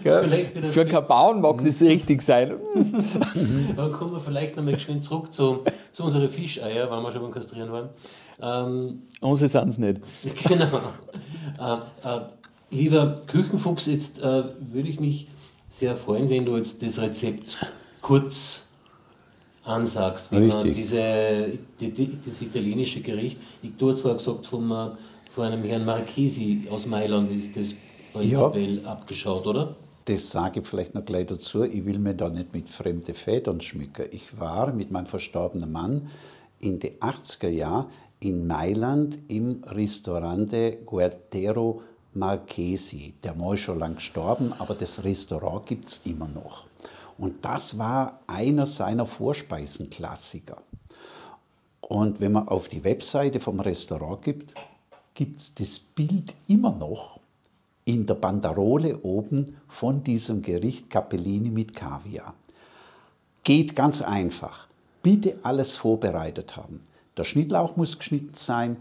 Für 0.71 0.87
keinen 0.87 1.07
Bauern 1.07 1.41
mag 1.43 1.63
das 1.63 1.83
richtig 1.83 2.23
sein. 2.23 2.55
Dann 3.77 3.93
kommen 3.93 4.13
wir 4.13 4.21
vielleicht 4.21 4.57
nochmal 4.57 4.79
schön 4.79 5.03
zurück 5.03 5.33
zu, 5.33 5.61
zu 5.93 6.05
unseren 6.05 6.31
Fischeier, 6.31 6.91
weil 6.91 7.03
wir 7.03 7.13
schon 7.13 7.23
beim 7.23 7.31
Kastrieren 7.31 7.71
waren. 7.71 7.91
Ähm, 8.41 9.03
Unsere 9.21 9.49
sind 9.49 9.69
es 9.69 9.79
nicht. 9.79 10.01
Genau. 10.49 10.65
Äh, 11.59 12.09
äh, 12.09 12.21
Lieber 12.75 13.23
Küchenfuchs, 13.29 13.87
jetzt 13.87 14.21
äh, 14.21 14.45
würde 14.73 14.89
ich 14.89 14.99
mich 14.99 15.29
sehr 15.71 15.97
freuen, 15.97 16.29
wenn 16.29 16.45
du 16.45 16.57
jetzt 16.57 16.83
das 16.83 17.01
Rezept 17.01 17.57
kurz 18.01 18.69
ansagst, 19.63 20.33
wie 20.33 20.39
Richtig. 20.39 20.65
man 20.65 20.75
diese, 20.75 21.59
die, 21.79 21.91
die, 21.93 22.19
das 22.27 22.43
italienische 22.43 23.01
Gericht, 23.01 23.39
ich, 23.63 23.71
du 23.79 23.89
hast 23.89 24.01
vorher 24.01 24.19
gesagt, 24.19 24.47
vom, 24.47 24.73
äh, 24.73 24.91
von 25.31 25.45
einem 25.45 25.63
Herrn 25.63 25.85
Marchesi 25.85 26.67
aus 26.69 26.87
Mailand 26.87 27.31
ist 27.31 27.57
das 27.57 27.75
prinzipiell 28.13 28.83
ja. 28.83 28.91
abgeschaut, 28.91 29.47
oder? 29.47 29.77
Das 30.07 30.31
sage 30.31 30.61
ich 30.61 30.67
vielleicht 30.67 30.95
noch 30.95 31.05
gleich 31.05 31.27
dazu. 31.27 31.63
Ich 31.63 31.87
will 31.87 32.01
mir 32.01 32.15
da 32.15 32.29
nicht 32.29 32.53
mit 32.53 32.69
fremden 32.69 33.15
Federn 33.15 33.61
schmücken. 33.61 34.07
Ich 34.11 34.39
war 34.39 34.73
mit 34.73 34.91
meinem 34.91 35.07
verstorbenen 35.07 35.71
Mann 35.71 36.09
in 36.59 36.81
den 36.81 36.95
80er 36.97 37.49
Jahren 37.49 37.87
in 38.19 38.47
Mailand 38.47 39.19
im 39.29 39.63
Restaurante 39.65 40.79
Guertero 40.85 41.83
Marchesi. 42.15 43.15
Der 43.23 43.35
Mann 43.35 43.57
schon 43.57 43.79
lang 43.79 43.97
gestorben, 43.97 44.53
aber 44.59 44.75
das 44.75 45.05
Restaurant 45.05 45.67
gibt 45.67 45.87
es 45.87 46.01
immer 46.05 46.29
noch. 46.29 46.65
Und 47.19 47.45
das 47.45 47.79
war 47.79 48.21
einer 48.27 48.67
seiner 48.67 49.07
Vorspeisenklassiker. 49.07 50.59
Und 51.81 52.21
wenn 52.21 52.33
man 52.33 52.49
auf 52.49 52.69
die 52.69 52.83
Webseite 52.83 53.41
vom 53.41 53.61
Restaurant 53.61 54.23
gibt, 54.23 54.55
gibt 55.15 55.41
es 55.41 55.55
das 55.55 55.79
Bild 55.79 56.35
immer 56.49 56.73
noch 56.73 57.21
in 57.85 58.07
der 58.07 58.15
Banderole 58.15 58.99
oben 59.03 59.57
von 59.69 60.03
diesem 60.03 60.43
Gericht 60.43 60.89
Capellini 60.89 61.51
mit 61.51 61.75
Kaviar. 61.75 62.35
Geht 63.43 63.77
ganz 63.77 64.01
einfach. 64.01 64.67
Bitte 65.03 65.39
alles 65.43 65.77
vorbereitet 65.77 66.57
haben. 66.57 66.81
Der 67.17 67.25
Schnittlauch 67.25 67.77
muss 67.77 67.99
geschnitten 67.99 68.35
sein, 68.35 68.79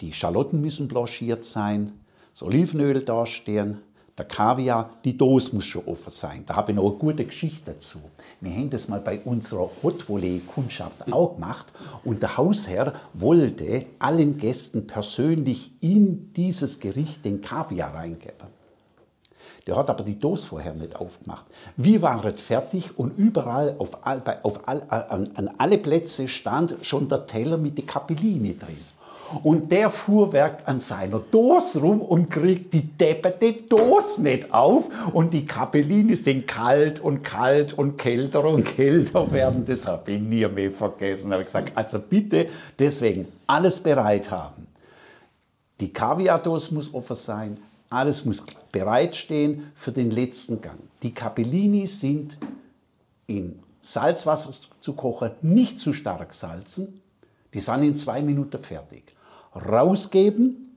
die 0.00 0.12
Schalotten 0.12 0.60
müssen 0.60 0.88
blanchiert 0.88 1.44
sein, 1.44 1.92
das 2.34 2.42
Olivenöl 2.42 3.00
dastehen, 3.00 3.78
der 4.18 4.24
Kaviar, 4.26 4.90
die 5.04 5.16
Dose 5.16 5.54
muss 5.54 5.66
schon 5.66 5.86
offen 5.86 6.10
sein. 6.10 6.42
Da 6.46 6.56
habe 6.56 6.72
ich 6.72 6.76
noch 6.76 6.88
eine 6.90 6.98
gute 6.98 7.24
Geschichte 7.24 7.72
dazu. 7.72 8.00
Wir 8.40 8.52
haben 8.52 8.70
das 8.70 8.88
mal 8.88 9.00
bei 9.00 9.20
unserer 9.20 9.70
Hot 9.82 10.06
Kundschaft 10.46 11.12
auch 11.12 11.34
gemacht 11.34 11.72
und 12.04 12.22
der 12.22 12.36
Hausherr 12.36 12.92
wollte 13.12 13.86
allen 14.00 14.36
Gästen 14.38 14.86
persönlich 14.86 15.72
in 15.80 16.32
dieses 16.32 16.78
Gericht 16.78 17.24
den 17.24 17.40
Kaviar 17.40 17.94
reingeben. 17.94 18.48
Der 19.66 19.76
hat 19.76 19.88
aber 19.88 20.04
die 20.04 20.18
Dose 20.18 20.48
vorher 20.48 20.74
nicht 20.74 20.94
aufgemacht. 20.94 21.46
Wir 21.76 22.02
waren 22.02 22.36
fertig 22.36 22.98
und 22.98 23.16
überall 23.16 23.76
auf, 23.78 24.06
all, 24.06 24.22
auf 24.42 24.68
all, 24.68 24.82
an, 24.90 25.30
an 25.36 25.50
alle 25.58 25.78
Plätze 25.78 26.28
stand 26.28 26.76
schon 26.82 27.08
der 27.08 27.26
Teller 27.26 27.56
mit 27.56 27.78
der 27.78 27.86
Capellini 27.86 28.56
drin. 28.56 28.76
Und 29.42 29.72
der 29.72 29.90
fuhrwerkt 29.90 30.68
an 30.68 30.80
seiner 30.80 31.18
Dose 31.18 31.80
rum 31.80 32.00
und 32.00 32.30
kriegt 32.30 32.72
die 32.72 32.82
depperte 32.82 33.52
Dose 33.52 34.22
nicht 34.22 34.52
auf. 34.52 34.88
Und 35.12 35.32
die 35.32 35.46
Kapellini 35.46 36.14
sind 36.14 36.46
kalt 36.46 37.00
und 37.00 37.24
kalt 37.24 37.72
und 37.72 37.96
kälter 37.96 38.44
und 38.44 38.64
kälter 38.76 39.30
werden. 39.32 39.64
Das 39.64 39.86
habe 39.86 40.12
ich 40.12 40.20
nie 40.20 40.46
mehr 40.46 40.70
vergessen. 40.70 41.30
Da 41.30 41.34
habe 41.34 41.42
ich 41.42 41.46
gesagt, 41.46 41.76
also 41.76 41.98
bitte 41.98 42.48
deswegen 42.78 43.26
alles 43.46 43.80
bereit 43.80 44.30
haben. 44.30 44.66
Die 45.80 45.92
Kaviardose 45.92 46.72
muss 46.72 46.92
offen 46.92 47.16
sein. 47.16 47.56
Alles 47.90 48.24
muss 48.24 48.44
bereitstehen 48.72 49.70
für 49.74 49.92
den 49.92 50.10
letzten 50.10 50.60
Gang. 50.60 50.78
Die 51.02 51.12
Capellini 51.12 51.86
sind 51.86 52.38
in 53.26 53.58
Salzwasser 53.80 54.52
zu 54.80 54.94
kochen, 54.94 55.32
nicht 55.42 55.78
zu 55.78 55.92
stark 55.92 56.32
salzen. 56.32 57.00
Die 57.54 57.60
sind 57.60 57.84
in 57.84 57.96
zwei 57.96 58.20
Minuten 58.20 58.58
fertig 58.58 59.14
rausgeben, 59.54 60.76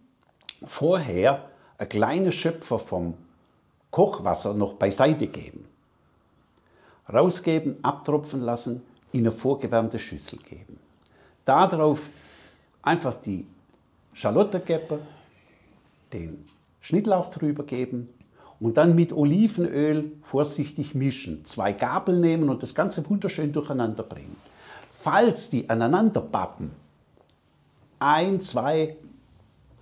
vorher 0.63 1.49
ein 1.77 1.89
kleiner 1.89 2.31
Schöpfer 2.31 2.79
vom 2.79 3.15
Kochwasser 3.89 4.53
noch 4.53 4.73
beiseite 4.73 5.27
geben. 5.27 5.65
Rausgeben, 7.11 7.83
abtropfen 7.83 8.41
lassen, 8.41 8.83
in 9.11 9.21
eine 9.21 9.31
vorgewärmte 9.31 9.97
Schüssel 9.97 10.39
geben. 10.39 10.79
Darauf 11.45 12.09
einfach 12.81 13.13
die 13.15 13.47
Schalotte 14.13 14.61
den 16.11 16.45
Schnittlauch 16.81 17.29
drüber 17.29 17.63
geben 17.63 18.09
und 18.59 18.77
dann 18.77 18.95
mit 18.95 19.13
Olivenöl 19.13 20.11
vorsichtig 20.21 20.95
mischen. 20.95 21.45
Zwei 21.45 21.71
Gabel 21.73 22.19
nehmen 22.19 22.49
und 22.49 22.63
das 22.63 22.75
Ganze 22.75 23.07
wunderschön 23.09 23.53
durcheinander 23.53 24.03
bringen. 24.03 24.35
Falls 25.09 25.49
die 25.49 25.69
aneinander 25.69 26.19
pappen, 26.19 26.71
ein, 27.97 28.41
zwei 28.41 28.97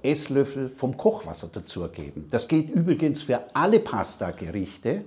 Esslöffel 0.03 0.70
vom 0.70 0.96
Kochwasser 0.96 1.48
dazugeben. 1.51 2.27
Das 2.29 2.48
geht 2.48 2.70
übrigens 2.70 3.24
für 3.24 3.41
alle 3.55 3.79
Pasta-Gerichte. 3.79 5.03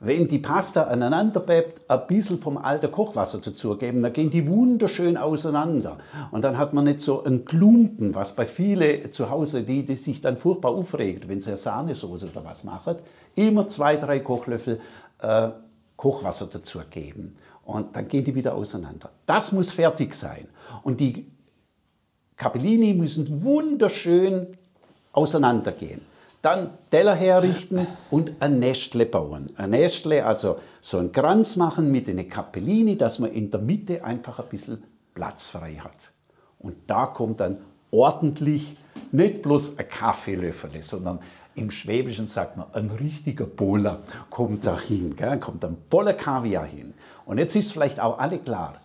Wenn 0.00 0.28
die 0.28 0.38
Pasta 0.38 0.82
aneinander 0.82 1.40
bleibt, 1.40 1.90
ein 1.90 2.06
bisschen 2.06 2.36
vom 2.36 2.58
alten 2.58 2.92
Kochwasser 2.92 3.38
dazugeben, 3.38 4.02
dann 4.02 4.12
gehen 4.12 4.28
die 4.28 4.46
wunderschön 4.46 5.16
auseinander. 5.16 5.96
Und 6.30 6.44
dann 6.44 6.58
hat 6.58 6.74
man 6.74 6.84
nicht 6.84 7.00
so 7.00 7.24
ein 7.24 7.46
Klumpen, 7.46 8.14
was 8.14 8.36
bei 8.36 8.44
vielen 8.44 9.10
zu 9.12 9.30
Hause, 9.30 9.62
die, 9.62 9.82
die 9.82 9.96
sich 9.96 10.20
dann 10.20 10.36
furchtbar 10.36 10.72
aufregt, 10.72 11.26
wenn 11.26 11.40
sie 11.40 11.52
eine 11.52 11.56
Sahnesoße 11.56 12.28
oder 12.32 12.44
was 12.44 12.64
machen, 12.64 12.96
immer 13.34 13.66
zwei, 13.66 13.96
drei 13.96 14.20
Kochlöffel 14.20 14.78
äh, 15.22 15.48
Kochwasser 15.96 16.48
dazugeben. 16.48 17.38
Und 17.68 17.94
dann 17.96 18.08
gehen 18.08 18.24
die 18.24 18.34
wieder 18.34 18.54
auseinander. 18.54 19.10
Das 19.26 19.52
muss 19.52 19.72
fertig 19.72 20.14
sein. 20.14 20.48
Und 20.84 21.00
die 21.00 21.30
Capellini 22.34 22.94
müssen 22.94 23.44
wunderschön 23.44 24.46
auseinandergehen. 25.12 26.00
Dann 26.40 26.70
Teller 26.88 27.14
herrichten 27.14 27.86
und 28.10 28.32
ein 28.40 28.58
Nestle 28.58 29.04
bauen. 29.04 29.52
Ein 29.56 29.70
Nestle, 29.70 30.24
also 30.24 30.56
so 30.80 30.96
ein 30.96 31.12
Kranz 31.12 31.56
machen 31.56 31.92
mit 31.92 32.08
einer 32.08 32.24
Capellini, 32.24 32.96
dass 32.96 33.18
man 33.18 33.32
in 33.32 33.50
der 33.50 33.60
Mitte 33.60 34.02
einfach 34.02 34.38
ein 34.38 34.48
bisschen 34.48 34.82
Platz 35.12 35.50
frei 35.50 35.74
hat. 35.74 36.12
Und 36.58 36.74
da 36.86 37.04
kommt 37.04 37.40
dann 37.40 37.58
ordentlich 37.90 38.78
nicht 39.12 39.42
bloß 39.42 39.78
ein 39.78 39.88
Kaffeelöffel, 39.88 40.82
sondern 40.82 41.20
im 41.54 41.70
Schwäbischen 41.70 42.26
sagt 42.26 42.56
man, 42.56 42.72
ein 42.72 42.90
richtiger 42.90 43.46
Boller 43.46 44.02
kommt 44.30 44.64
da 44.64 44.78
hin, 44.78 45.16
kommt 45.40 45.64
ein 45.64 45.76
Boller 45.90 46.14
Kaviar 46.14 46.66
hin. 46.66 46.94
Und 47.26 47.38
jetzt 47.38 47.56
ist 47.56 47.72
vielleicht 47.72 48.00
auch 48.00 48.18
alle 48.18 48.38
klar, 48.38 48.80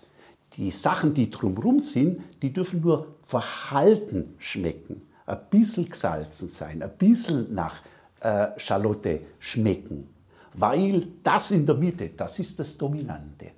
die 0.53 0.71
Sachen, 0.71 1.13
die 1.13 1.29
drumherum 1.29 1.79
sind, 1.79 2.21
die 2.41 2.51
dürfen 2.51 2.81
nur 2.81 3.15
verhalten 3.21 4.35
schmecken. 4.37 5.01
Ein 5.25 5.39
bisschen 5.49 5.89
gesalzen 5.89 6.49
sein, 6.49 6.81
ein 6.81 6.97
bisschen 6.97 7.53
nach 7.53 7.75
äh, 8.19 8.47
Schalotte 8.57 9.21
schmecken. 9.39 10.09
Weil 10.53 11.07
das 11.23 11.51
in 11.51 11.65
der 11.65 11.75
Mitte, 11.75 12.09
das 12.09 12.39
ist 12.39 12.59
das 12.59 12.77
Dominante. 12.77 13.51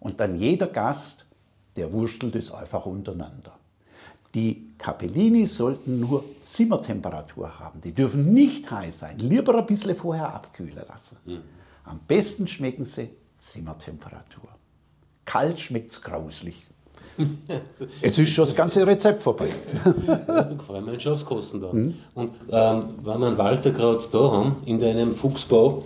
Und 0.00 0.20
dann 0.20 0.36
jeder 0.36 0.66
Gast, 0.66 1.26
der 1.76 1.92
wurstelt 1.92 2.34
es 2.36 2.52
einfach 2.52 2.84
untereinander. 2.86 3.52
Die 4.34 4.65
Capellini 4.78 5.46
sollten 5.46 6.00
nur 6.00 6.24
Zimmertemperatur 6.42 7.58
haben. 7.58 7.80
Die 7.80 7.92
dürfen 7.92 8.32
nicht 8.32 8.70
heiß 8.70 8.98
sein. 9.00 9.18
Lieber 9.18 9.56
ein 9.56 9.66
bisschen 9.66 9.94
vorher 9.94 10.34
abkühlen 10.34 10.82
lassen. 10.88 11.16
Mhm. 11.24 11.40
Am 11.84 12.00
besten 12.06 12.46
schmecken 12.46 12.84
sie 12.84 13.08
Zimmertemperatur. 13.38 14.48
Kalt 15.24 15.58
schmeckt 15.58 15.92
es 15.92 16.02
grauslich. 16.02 16.66
Jetzt 18.02 18.18
ist 18.18 18.30
schon 18.30 18.44
das 18.44 18.54
ganze 18.54 18.86
Rezept 18.86 19.22
vorbei. 19.22 19.48
ja, 20.06 20.50
ich 20.50 20.62
freue 20.62 20.82
mich 20.82 21.02
schon 21.02 21.18
Kosten 21.24 21.60
da. 21.60 21.72
Mhm. 21.72 21.94
Und 22.14 22.34
ähm, 22.50 22.84
wenn 23.02 23.20
wir 23.20 23.26
einen 23.26 23.38
Walter 23.38 23.70
gerade 23.70 24.02
da 24.12 24.18
haben, 24.18 24.56
in 24.66 24.78
deinem 24.78 25.12
Fuchsbau, 25.12 25.84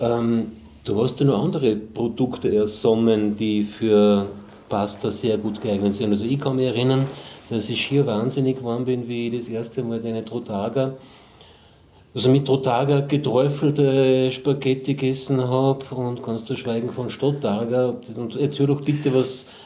ähm, 0.00 0.52
du 0.84 1.02
hast 1.02 1.20
ja 1.20 1.26
noch 1.26 1.42
andere 1.42 1.76
Produkte 1.76 2.54
ersonnen, 2.54 3.36
die 3.36 3.62
für 3.62 4.26
Pasta 4.68 5.10
sehr 5.10 5.38
gut 5.38 5.60
geeignet 5.60 5.94
sind. 5.94 6.10
Also 6.10 6.24
ich 6.24 6.38
kann 6.38 6.56
mich 6.56 6.66
erinnern, 6.66 7.06
dass 7.50 7.68
ich 7.68 7.84
hier 7.84 8.06
wahnsinnig 8.06 8.56
geworden 8.58 8.84
bin, 8.84 9.08
wie 9.08 9.28
ich 9.28 9.34
das 9.34 9.48
erste 9.48 9.82
Mal 9.82 10.00
deine 10.00 10.24
Trotaga 10.24 10.96
also 12.16 12.30
mit 12.30 12.46
Trotaga 12.46 13.00
geträufelte 13.00 14.30
Spaghetti 14.30 14.94
gegessen 14.94 15.38
habe 15.38 15.84
und 15.94 16.22
kannst 16.22 16.48
du 16.48 16.56
schweigen 16.56 16.88
von 16.88 17.10
Stottaga. 17.10 17.94
Und 18.16 18.36
erzähl 18.36 18.66
doch 18.66 18.80
bitte, 18.80 19.12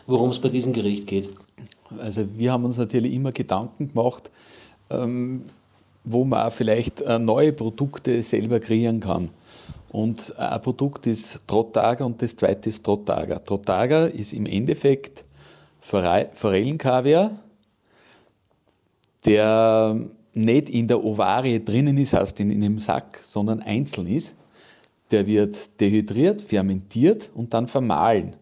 worum 0.08 0.30
es 0.30 0.40
bei 0.40 0.48
diesem 0.48 0.72
Gericht 0.72 1.06
geht. 1.06 1.28
Also 1.96 2.24
wir 2.36 2.50
haben 2.50 2.64
uns 2.64 2.76
natürlich 2.76 3.14
immer 3.14 3.30
Gedanken 3.30 3.90
gemacht, 3.90 4.32
ähm, 4.90 5.42
wo 6.02 6.24
man 6.24 6.48
auch 6.48 6.52
vielleicht 6.52 7.02
äh, 7.02 7.20
neue 7.20 7.52
Produkte 7.52 8.20
selber 8.24 8.58
kreieren 8.58 8.98
kann. 8.98 9.30
Und 9.92 10.36
ein 10.36 10.60
Produkt 10.60 11.06
ist 11.06 11.42
Trottaga 11.46 12.04
und 12.04 12.20
das 12.20 12.34
zweite 12.34 12.68
ist 12.68 12.84
Trottaga. 12.84 13.38
Trottaga 13.38 14.06
ist 14.06 14.32
im 14.32 14.46
Endeffekt 14.46 15.24
Forellenkaviar, 15.80 17.30
der 19.26 19.98
nicht 20.32 20.70
in 20.70 20.88
der 20.88 21.04
Ovarie 21.04 21.62
drinnen 21.64 21.98
ist, 21.98 22.12
heißt 22.12 22.40
in, 22.40 22.50
in 22.50 22.62
einem 22.62 22.78
Sack, 22.78 23.20
sondern 23.22 23.60
einzeln 23.60 24.06
ist. 24.06 24.34
Der 25.10 25.26
wird 25.26 25.80
dehydriert, 25.80 26.40
fermentiert 26.40 27.30
und 27.34 27.52
dann 27.52 27.66
vermahlen. 27.66 28.36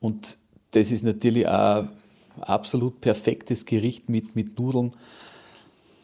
Und 0.00 0.36
das 0.70 0.90
ist 0.90 1.02
natürlich 1.02 1.48
ein 1.48 1.88
absolut 2.40 3.00
perfektes 3.00 3.64
Gericht 3.64 4.08
mit, 4.08 4.36
mit 4.36 4.58
Nudeln. 4.58 4.90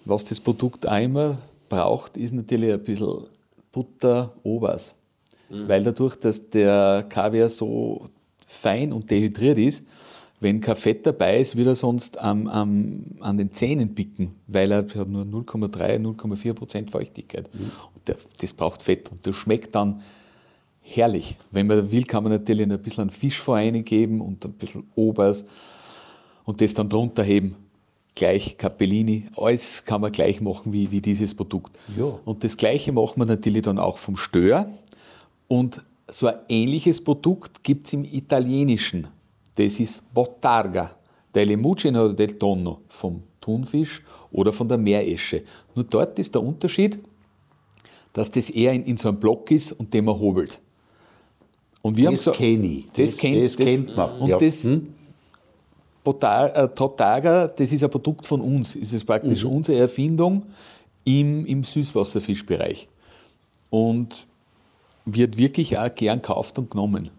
Was 0.05 0.25
das 0.25 0.41
Produkt 0.41 0.85
immer 0.87 1.39
braucht, 1.69 2.17
ist 2.17 2.33
natürlich 2.33 2.73
ein 2.73 2.83
bisschen 2.83 3.25
Butter, 3.71 4.33
Obers. 4.43 4.95
Mhm. 5.49 5.69
Weil 5.69 5.85
dadurch, 5.85 6.17
dass 6.17 6.51
der 6.51 7.07
Kaviar 7.09 7.49
so 7.49 8.09
fein 8.47 8.93
und 8.93 9.11
dehydriert 9.11 9.59
ist, 9.59 9.85
wenn 10.43 10.61
kein 10.61 10.77
Fett 10.77 11.07
dabei 11.07 11.39
ist, 11.39 11.57
wird 11.57 11.69
er 11.69 11.75
sonst 11.77 12.19
am, 12.19 12.49
am, 12.49 13.05
an 13.21 13.39
den 13.39 13.53
Zähnen 13.53 13.95
picken, 13.95 14.35
weil 14.49 14.73
er 14.73 14.79
hat 14.79 15.09
nur 15.09 15.25
0,3, 15.25 16.01
0,4 16.01 16.53
Prozent 16.55 16.91
Feuchtigkeit. 16.91 17.49
Mhm. 17.55 17.71
Und 17.95 18.09
der, 18.09 18.17
das 18.41 18.53
braucht 18.53 18.83
Fett 18.83 19.11
und 19.11 19.25
das 19.27 19.37
schmeckt 19.37 19.75
dann 19.75 20.03
herrlich. 20.81 21.37
Wenn 21.53 21.69
man 21.69 21.93
will, 21.93 22.03
kann 22.05 22.25
man 22.25 22.33
natürlich 22.33 22.69
ein 22.69 22.83
bisschen 22.83 23.11
Fisch 23.11 23.39
vor 23.39 23.61
geben 23.61 24.21
und 24.21 24.45
ein 24.45 24.53
bisschen 24.53 24.85
Obers 24.97 25.45
und 26.45 26.61
das 26.61 26.75
dann 26.75 26.89
drunter 26.89 27.23
heben. 27.23 27.55
Gleich 28.15 28.59
Capellini, 28.59 29.29
alles 29.37 29.85
kann 29.85 30.01
man 30.01 30.13
gleich 30.13 30.41
machen 30.41 30.73
wie, 30.73 30.91
wie 30.91 31.01
dieses 31.01 31.35
Produkt. 31.35 31.79
Ja. 31.97 32.19
Und 32.25 32.45
das 32.45 32.57
Gleiche 32.57 32.93
machen 32.93 33.21
wir 33.21 33.27
natürlich 33.27 33.63
dann 33.63 33.79
auch 33.79 33.97
vom 33.97 34.17
Stör. 34.17 34.71
Und 35.49 35.83
so 36.09 36.27
ein 36.27 36.35
ähnliches 36.49 37.03
Produkt 37.03 37.63
gibt 37.63 37.87
es 37.87 37.93
im 37.95 38.05
Italienischen. 38.05 39.07
Das 39.57 39.79
ist 39.81 40.03
Bottarga. 40.15 40.97
der 41.35 41.47
Lemucin 41.47 41.97
oder 41.97 42.13
del 42.13 42.39
Tonno 42.39 42.81
vom 42.89 43.23
Thunfisch 43.41 44.03
oder 44.33 44.53
von 44.53 44.69
der 44.69 44.77
Meeresche. 44.79 45.43
Nur 45.75 45.85
dort 45.87 46.19
ist 46.19 46.35
der 46.35 46.43
Unterschied, 46.43 46.99
dass 48.13 48.31
das 48.31 48.51
eher 48.51 48.73
in, 48.75 48.85
in 48.85 48.97
so 48.99 49.09
einem 49.09 49.19
Block 49.19 49.51
ist 49.51 49.73
und 49.73 49.93
den 49.95 50.05
man 50.05 50.19
hobelt. 50.19 50.61
Und 51.81 51.97
wir 51.97 52.11
Das 52.11 52.27
haben 52.27 52.33
so, 52.35 52.39
kenne 52.39 52.67
ich. 52.67 52.87
Das, 52.93 53.11
Das- 53.13 53.17
kennt, 53.19 53.43
das 53.45 53.57
kennt 53.57 53.97
man, 53.97 54.21
Und 54.21 54.29
ja. 54.29 54.37
das 54.37 54.65
Hm? 54.65 54.93
Bota- 56.05 56.49
äh, 56.49 56.69
Totaga, 56.75 57.49
das 57.49 57.73
ist 57.73 57.83
ein 57.83 57.91
Produkt 57.91 58.27
von 58.27 58.41
uns. 58.43 58.77
Es 58.77 58.93
ist 58.93 59.05
praktisch 59.05 59.45
unsere 59.45 59.79
Erfindung 59.79 60.43
im, 61.05 61.47
im 61.47 61.65
Süßwasserfischbereich. 61.65 62.89
Und 63.71 64.27
wird 65.07 65.39
wirklich 65.39 65.79
auch 65.79 65.93
gern 65.95 66.21
gekauft 66.21 66.59
und 66.59 66.71
genommen. 66.71 67.11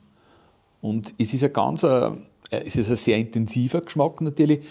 Und 0.84 1.14
es 1.18 1.34
ist 1.34 1.46
ein 1.46 1.54
ganz, 1.54 1.84
äh, 1.84 2.12
es 2.50 2.76
ist 2.76 2.90
ein 2.90 2.98
sehr 2.98 3.18
intensiver 3.18 3.80
Geschmack 3.80 4.20
natürlich. 4.20 4.66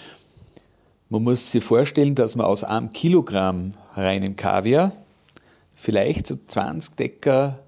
Man 1.09 1.23
muss 1.23 1.51
sich 1.51 1.65
vorstellen, 1.65 2.15
dass 2.15 2.37
man 2.37 2.45
aus 2.45 2.65
einem 2.65 2.91
Kilogramm 2.91 3.73
reinem 3.95 4.37
Kaviar 4.37 4.93
vielleicht 5.75 6.27
so 6.27 6.37
20 6.47 6.97
Decker 6.97 7.61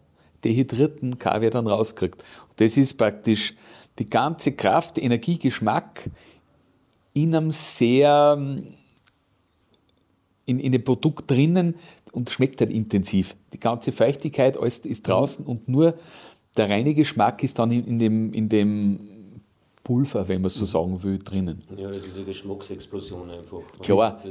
dehydrierten 0.44 1.18
Kaviar 1.18 1.52
dann 1.52 1.66
rauskriegt. 1.66 2.22
Und 2.50 2.60
das 2.60 2.76
ist 2.76 2.98
praktisch 2.98 3.54
die 3.98 4.10
ganze 4.10 4.52
Kraft, 4.52 4.98
Energie, 4.98 5.38
Geschmack 5.38 6.10
in 7.14 7.34
einem 7.34 7.50
sehr, 7.50 8.36
in, 10.44 10.60
in 10.60 10.72
dem 10.72 10.84
Produkt 10.84 11.30
drinnen 11.30 11.76
und 12.12 12.28
schmeckt 12.28 12.60
halt 12.60 12.70
intensiv. 12.70 13.36
Die 13.54 13.58
ganze 13.60 13.90
Feuchtigkeit 13.90 14.58
alles 14.58 14.80
ist 14.80 15.08
draußen 15.08 15.46
und 15.46 15.66
nur 15.66 15.94
der 16.56 16.70
reine 16.70 16.94
Geschmack 16.94 17.42
ist 17.42 17.58
dann 17.58 17.70
in, 17.70 17.84
in, 17.86 17.98
dem, 17.98 18.32
in 18.32 18.48
dem 18.48 19.00
Pulver, 19.82 20.26
wenn 20.28 20.40
man 20.40 20.50
so 20.50 20.64
sagen 20.64 21.02
will, 21.02 21.18
drinnen. 21.18 21.62
Ja, 21.76 21.90
diese 21.90 22.24
Geschmacksexplosion 22.24 23.30
einfach. 23.30 23.60
Klar, 23.82 24.22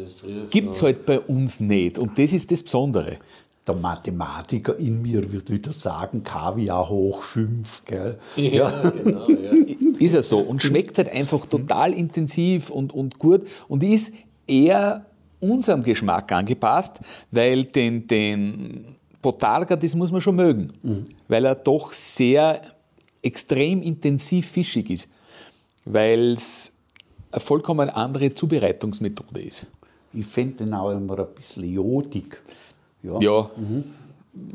gibt 0.49 0.71
es 0.71 0.81
halt 0.81 1.05
bei 1.05 1.19
uns 1.19 1.59
nicht 1.59 1.99
und 1.99 2.17
das 2.17 2.33
ist 2.33 2.51
das 2.51 2.63
Besondere. 2.63 3.17
Der 3.65 3.75
Mathematiker 3.75 4.77
in 4.77 5.01
mir 5.01 5.31
wird 5.31 5.49
wieder 5.49 5.71
sagen, 5.71 6.23
Kaviar 6.23 6.89
hoch 6.89 7.21
5. 7.21 7.83
Gell? 7.85 8.19
Ja, 8.35 8.89
genau, 8.89 9.29
ja. 9.29 9.51
Ist 9.99 10.15
ja 10.15 10.21
so 10.21 10.39
und 10.39 10.61
schmeckt 10.61 10.97
halt 10.97 11.09
einfach 11.09 11.45
total 11.45 11.93
intensiv 11.93 12.69
und, 12.69 12.93
und 12.93 13.19
gut 13.19 13.43
und 13.69 13.83
ist 13.83 14.13
eher 14.47 15.05
unserem 15.39 15.83
Geschmack 15.83 16.29
angepasst, 16.33 16.99
weil 17.31 17.63
den, 17.65 18.07
den 18.07 18.97
Botarga, 19.23 19.75
das 19.75 19.95
muss 19.95 20.11
man 20.11 20.21
schon 20.21 20.35
mögen, 20.35 20.73
weil 21.27 21.45
er 21.45 21.55
doch 21.55 21.91
sehr 21.93 22.61
extrem 23.23 23.81
intensiv 23.81 24.47
fischig 24.49 24.91
ist, 24.91 25.09
weil 25.85 26.33
es 26.33 26.71
eine 27.31 27.39
vollkommen 27.39 27.89
andere 27.89 28.35
Zubereitungsmethode 28.35 29.41
ist. 29.41 29.65
Ich 30.13 30.27
finde 30.27 30.65
den 30.65 30.73
auch 30.75 30.91
immer 30.91 31.17
ein 31.17 31.25
bisschen 31.35 31.63
jodig. 31.73 32.39
Ja, 33.01 33.19
Ja, 33.19 33.49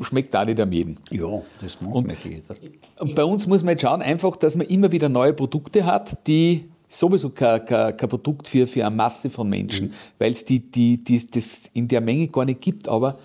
schmeckt 0.03 0.35
auch 0.37 0.45
nicht 0.45 0.61
am 0.61 0.73
jeden. 0.73 0.99
ja 1.11 1.27
das 1.61 1.81
mag 1.81 1.95
Und- 1.95 2.07
nicht 2.09 2.25
jeder. 2.25 2.55
Und 3.01 3.15
bei 3.15 3.25
uns 3.25 3.47
muss 3.47 3.63
man 3.63 3.73
jetzt 3.73 3.83
schauen, 3.83 4.03
einfach, 4.03 4.37
dass 4.37 4.55
man 4.55 4.67
immer 4.67 4.91
wieder 4.93 5.09
neue 5.09 5.33
Produkte 5.33 5.85
hat, 5.85 6.27
die 6.27 6.69
sowieso 6.89 7.31
kein, 7.31 7.65
kein, 7.65 7.97
kein 7.97 8.09
Produkt 8.09 8.49
für, 8.49 8.67
für 8.67 8.87
eine 8.87 8.95
Masse 8.95 9.29
von 9.31 9.49
Menschen, 9.49 9.93
weil 10.19 10.33
es 10.33 10.45
die, 10.45 10.61
die, 10.61 11.03
die, 11.03 11.27
das 11.27 11.71
in 11.75 11.87
der 11.89 12.01
Menge 12.01 12.29
gar 12.29 12.45
nicht 12.45 12.61
gibt, 12.61 12.89
aber 12.89 13.19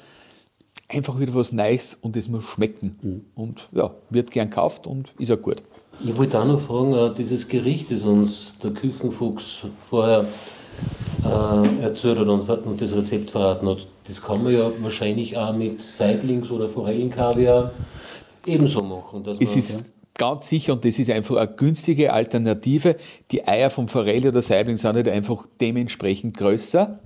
einfach 0.93 1.19
wieder 1.19 1.33
was 1.33 1.51
Neues 1.51 1.97
und 2.01 2.15
es 2.15 2.27
muss 2.29 2.43
schmecken. 2.43 3.25
Und 3.35 3.69
ja, 3.71 3.91
wird 4.09 4.31
gern 4.31 4.49
gekauft 4.49 4.87
und 4.87 5.11
ist 5.17 5.31
auch 5.31 5.41
gut. 5.41 5.63
Ich 6.03 6.15
wollte 6.17 6.39
auch 6.39 6.45
noch 6.45 6.59
fragen, 6.61 6.93
äh, 6.93 7.13
dieses 7.13 7.47
Gericht, 7.47 7.91
das 7.91 8.03
uns 8.03 8.53
der 8.63 8.71
Küchenfuchs 8.71 9.61
vorher 9.89 10.25
äh, 11.23 11.81
erzählt 11.83 12.19
hat 12.19 12.27
und, 12.27 12.49
und 12.49 12.81
das 12.81 12.95
Rezept 12.95 13.31
verraten 13.31 13.67
hat, 13.67 13.87
das 14.07 14.21
kann 14.21 14.43
man 14.43 14.53
ja 14.53 14.71
wahrscheinlich 14.81 15.37
auch 15.37 15.53
mit 15.55 15.81
Saiblings- 15.81 16.51
oder 16.51 16.67
Forellenkaviar 16.67 17.71
ebenso 18.45 18.81
machen. 18.81 19.23
Dass 19.23 19.37
Es 19.39 19.55
ist 19.55 19.85
ganz 20.15 20.49
sicher 20.49 20.73
und 20.73 20.83
das 20.83 20.99
ist 20.99 21.09
einfach 21.09 21.37
eine 21.37 21.47
günstige 21.47 22.11
Alternative. 22.11 22.97
Die 23.31 23.47
Eier 23.47 23.69
vom 23.69 23.87
Forelle 23.87 24.29
oder 24.29 24.41
Saibling 24.41 24.77
sind 24.77 24.95
halt 24.95 25.07
einfach 25.07 25.45
dementsprechend 25.61 26.35
größer, 26.37 26.99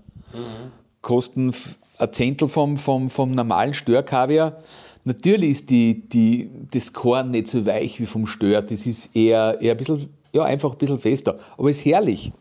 kosten 1.01 1.49
f- 1.49 1.75
ein 1.97 2.13
Zehntel 2.13 2.49
vom, 2.49 2.77
vom, 2.77 3.09
vom 3.09 3.31
normalen 3.31 3.73
Störkaviar. 3.73 4.59
Natürlich 5.03 5.51
ist 5.51 5.69
die, 5.69 6.07
die, 6.07 6.49
das 6.71 6.91
Korn 6.91 7.31
nicht 7.31 7.47
so 7.47 7.65
weich 7.65 7.99
wie 7.99 8.05
vom 8.05 8.27
Stör, 8.27 8.61
das 8.61 8.85
ist 8.85 9.15
eher, 9.15 9.57
eher 9.61 9.71
ein 9.71 9.77
bisschen, 9.77 10.09
ja, 10.33 10.43
einfach 10.43 10.71
ein 10.71 10.77
bisschen 10.77 10.99
fester, 10.99 11.37
aber 11.57 11.69
ist 11.69 11.85
herrlich. 11.85 12.31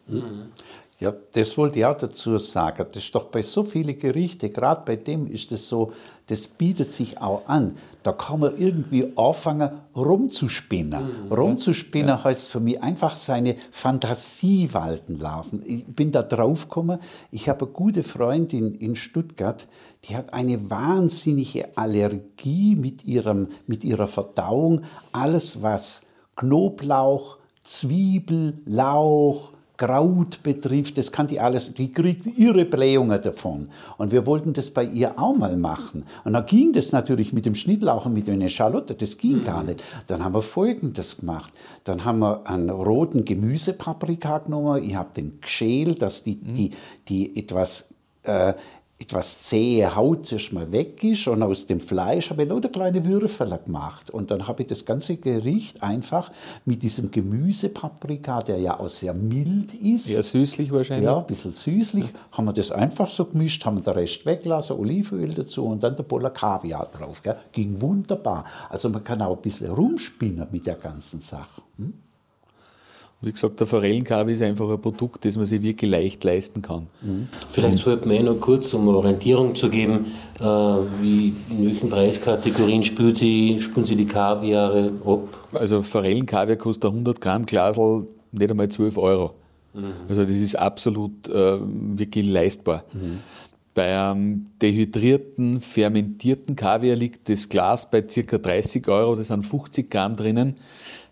Ja, 0.99 1.13
das 1.33 1.59
wollte 1.59 1.79
ich 1.79 1.85
auch 1.85 1.97
dazu 1.97 2.39
sagen. 2.39 2.87
Das 2.91 3.05
ist 3.05 3.15
doch 3.15 3.25
bei 3.25 3.43
so 3.43 3.65
vielen 3.65 3.99
Gerichten, 3.99 4.51
gerade 4.51 4.83
bei 4.87 4.97
dem 4.97 5.27
ist 5.27 5.53
es 5.53 5.69
so, 5.69 5.93
das 6.29 6.49
bietet 6.49 6.91
sich 6.91 7.21
auch 7.21 7.47
an. 7.47 7.77
Da 8.03 8.13
kann 8.13 8.41
man 8.41 8.57
irgendwie 8.57 9.13
anfangen, 9.15 9.69
rumzuspinnen. 9.95 11.31
Rumzuspinnen 11.31 12.25
heißt 12.25 12.51
für 12.51 12.61
mich 12.61 12.83
einfach 12.83 13.15
seine 13.15 13.57
Fantasie 13.73 14.73
walten 14.73 15.19
lassen. 15.19 15.63
Ich 15.67 15.85
bin 15.85 16.13
da 16.13 16.23
drauf 16.23 16.69
gekommen, 16.69 16.99
ich 17.31 17.51
habe 17.51 17.67
eine 17.67 17.75
gute 17.75 18.03
Freundin 18.03 18.75
in 18.75 18.97
Stuttgart, 18.97 19.69
die 20.05 20.17
hat 20.17 20.33
eine 20.33 20.71
wahnsinnige 20.71 21.77
Allergie 21.77 22.75
mit, 22.75 23.05
ihrem, 23.05 23.49
mit 23.67 23.85
ihrer 23.85 24.09
Verdauung. 24.09 24.83
Alles, 25.13 25.61
was 25.61 26.03
Knoblauch, 26.37 27.37
Zwiebel, 27.65 28.63
Lauch, 28.65 29.53
Kraut 29.77 30.43
betrifft, 30.43 30.99
das 30.99 31.13
kann 31.13 31.27
die 31.27 31.41
alles, 31.41 31.75
die 31.75 31.93
kriegt 31.93 32.27
ihre 32.27 32.65
Blähungen 32.65 33.21
davon. 33.21 33.69
Und 33.99 34.13
wir 34.13 34.27
wollten 34.27 34.53
das 34.53 34.71
bei 34.71 34.85
ihr 34.85 35.19
auch 35.19 35.37
mal 35.37 35.57
machen. 35.57 36.05
Und 36.25 36.33
dann 36.33 36.47
ging 36.47 36.73
das 36.73 36.93
natürlich 36.93 37.33
mit 37.33 37.47
dem 37.47 37.55
Schnittlauch 37.55 38.07
und 38.07 38.15
mit 38.15 38.29
einer 38.29 38.49
Schalotte, 38.49 38.95
das 38.95 39.19
ging 39.19 39.45
gar 39.45 39.63
nicht. 39.63 39.83
Dann 40.07 40.25
haben 40.25 40.35
wir 40.35 40.43
Folgendes 40.43 41.19
gemacht. 41.19 41.53
Dann 41.85 42.05
haben 42.05 42.21
wir 42.21 42.47
einen 42.47 42.71
roten 42.71 43.25
Gemüsepaprika 43.25 44.39
genommen, 44.39 44.83
ich 44.83 44.97
habe 44.97 45.11
den 45.17 45.41
geschält, 45.41 46.03
dass 46.03 46.25
die, 46.25 46.37
die, 46.37 46.71
die 47.09 47.39
etwas 47.39 47.95
äh, 48.23 48.55
etwas 48.99 49.43
zähe 49.43 49.95
Haut 49.95 50.25
zuerst 50.25 50.55
mal 50.55 50.73
weg 50.73 51.05
ist 51.05 51.29
und 51.29 51.43
aus 51.43 51.67
dem 51.67 51.81
Fleisch 51.81 52.31
habe 52.31 52.45
ich 52.45 52.49
lauter 52.49 52.71
kleine 52.71 53.05
Würfel 53.05 53.59
gemacht. 53.63 54.09
Und 54.09 54.31
dann 54.31 54.49
habe 54.49 54.63
ich 54.63 54.69
das 54.69 54.87
ganze 54.87 55.19
Gericht 55.19 55.83
einfach 55.83 56.33
mit 56.65 56.83
diesem 56.83 57.11
Gemüsepaprika, 57.11 58.41
der 58.41 58.59
ja 58.59 58.81
auch 58.81 58.89
sehr 58.89 59.13
mild 59.13 59.75
ist, 59.75 60.09
Eher 60.09 60.23
süßlich 60.23 60.73
wahrscheinlich. 60.73 61.05
ja, 61.05 61.19
ein 61.19 61.27
bisschen 61.27 61.53
süßlich, 61.53 62.07
haben 62.33 62.47
wir 62.47 62.55
das 62.55 62.71
einfach 62.71 63.11
so 63.11 63.27
gemischt, 63.27 63.65
haben 63.67 63.85
den 63.85 63.93
Rest 63.93 64.25
weggelassen, 64.25 64.79
Olivenöl 64.79 65.35
dazu 65.35 65.67
und 65.67 65.83
dann 65.83 65.95
der 65.95 66.05
Boller 66.05 66.31
Kaviar 66.31 66.87
drauf. 66.87 67.23
Gell? 67.23 67.37
Ging 67.53 67.81
wunderbar. 67.83 68.47
Also 68.71 68.89
man 68.89 69.05
kann 69.05 69.21
auch 69.21 69.37
ein 69.37 69.43
bisschen 69.43 69.71
rumspinnen 69.71 70.47
mit 70.51 70.67
der 70.67 70.77
ganzen 70.77 71.21
Sache. 71.21 71.61
Wie 73.23 73.33
gesagt, 73.33 73.61
der 73.61 73.67
Forellenkaviar 73.67 74.35
ist 74.35 74.43
einfach 74.43 74.69
ein 74.69 74.81
Produkt, 74.81 75.25
das 75.25 75.37
man 75.37 75.47
sich 75.47 75.63
wirklich 75.63 75.91
leicht 75.91 76.23
leisten 76.23 76.61
kann. 76.61 76.87
Vielleicht 77.51 77.79
sollte 77.79 78.07
man 78.07 78.17
eh 78.19 78.23
noch 78.23 78.39
kurz, 78.41 78.75
um 78.75 78.89
eine 78.89 78.99
Orientierung 78.99 79.55
zu 79.55 79.71
geben, 79.71 80.13
äh, 80.39 80.45
wie, 80.45 81.35
in 81.49 81.67
welchen 81.67 81.89
Preiskategorien 81.89 82.85
spürt 82.85 83.17
sie, 83.17 83.59
spüren 83.59 83.87
Sie 83.87 83.97
die 83.97 84.07
Kaviare 84.07 84.93
ab? 85.05 85.49
Also 85.55 85.81
Forellenkaviar 85.81 86.57
kostet 86.57 86.85
ein 86.85 86.93
100 86.93 87.21
Gramm 87.21 87.47
Glasl 87.47 88.07
nicht 88.33 88.51
einmal 88.51 88.69
12 88.69 88.99
Euro. 88.99 89.35
Also 90.09 90.23
das 90.23 90.33
ist 90.33 90.57
absolut 90.57 91.29
äh, 91.29 91.59
wirklich 91.61 92.27
leistbar. 92.27 92.85
Bei 93.75 93.99
einem 93.99 94.47
dehydrierten, 94.63 95.61
fermentierten 95.61 96.57
Kaviar 96.57 96.97
liegt 96.97 97.29
das 97.29 97.49
Glas 97.49 97.91
bei 97.91 98.03
ca. 98.03 98.39
30 98.39 98.89
Euro, 98.89 99.17
das 99.17 99.29
sind 99.29 99.45
50 99.45 99.91
Gramm 99.91 100.17
drinnen. 100.17 100.55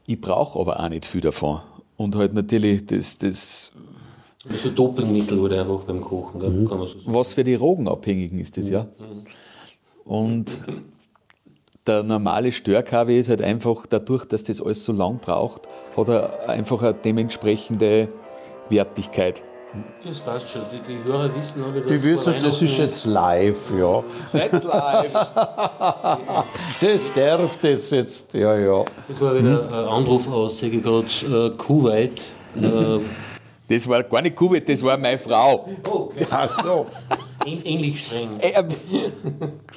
Ich 0.07 0.21
brauche 0.21 0.59
aber 0.59 0.81
auch 0.81 0.89
nicht 0.89 1.05
viel 1.05 1.21
davon. 1.21 1.61
Und 1.97 2.17
halt 2.17 2.35
natürlich 2.35 2.87
das, 2.87 3.19
das 3.19 3.71
Also 4.49 4.71
Dopingmittel 4.71 5.39
oder 5.39 5.61
einfach 5.61 5.81
beim 5.85 6.01
Kochen, 6.01 6.41
gell? 6.41 6.67
kann 6.69 6.79
man 6.79 6.87
so 6.87 6.99
sagen. 6.99 7.15
was 7.15 7.33
für 7.33 7.45
die 7.45 7.55
Rogenabhängigen 7.55 8.39
ist 8.39 8.57
das, 8.57 8.69
ja. 8.69 8.87
Und 10.05 10.59
der 11.87 12.03
normale 12.03 12.51
Störkaviar 12.53 13.19
ist 13.19 13.29
halt 13.29 13.43
einfach, 13.43 13.87
dadurch, 13.87 14.25
dass 14.25 14.45
das 14.45 14.61
alles 14.61 14.85
so 14.85 14.93
lang 14.93 15.19
braucht, 15.19 15.69
hat 15.97 16.09
er 16.09 16.49
einfach 16.49 16.83
eine 16.83 16.95
dementsprechende 16.95 18.09
Wertigkeit. 18.71 19.43
Das 20.05 20.21
passt 20.21 20.49
schon. 20.49 20.63
Die, 20.73 20.79
die 20.79 21.03
Hörer 21.05 21.35
wissen 21.35 21.63
dass 21.75 21.87
Die 21.87 22.03
wissen, 22.05 22.35
das 22.41 22.63
ist 22.63 22.79
jetzt 22.79 23.07
live, 23.07 23.73
ja. 23.77 24.03
That's 24.33 24.65
live! 24.65 25.13
Das 26.81 27.13
darf 27.13 27.57
das 27.57 27.91
jetzt, 27.91 28.33
ja, 28.35 28.55
ja. 28.57 28.85
Das 29.09 29.21
war 29.21 29.35
wieder 29.35 29.69
ein 29.69 29.75
Anruf 29.75 30.31
aus, 30.31 30.59
sage 30.59 30.77
ich 30.77 30.83
gerade, 30.83 31.07
äh, 31.47 31.57
Kuwait. 31.57 32.31
Äh, 32.57 33.01
Das 33.67 33.89
war 33.89 34.03
gar 34.03 34.21
nicht 34.21 34.37
Kuwait, 34.37 34.69
das 34.69 34.83
war 34.83 34.99
meine 34.99 35.17
Frau. 35.19 35.67
Ach 36.31 36.49
so. 36.49 36.87
Ähnlich 37.47 38.07
streng. 38.07 38.31
Äh, 38.41 38.51
äh, 38.53 38.65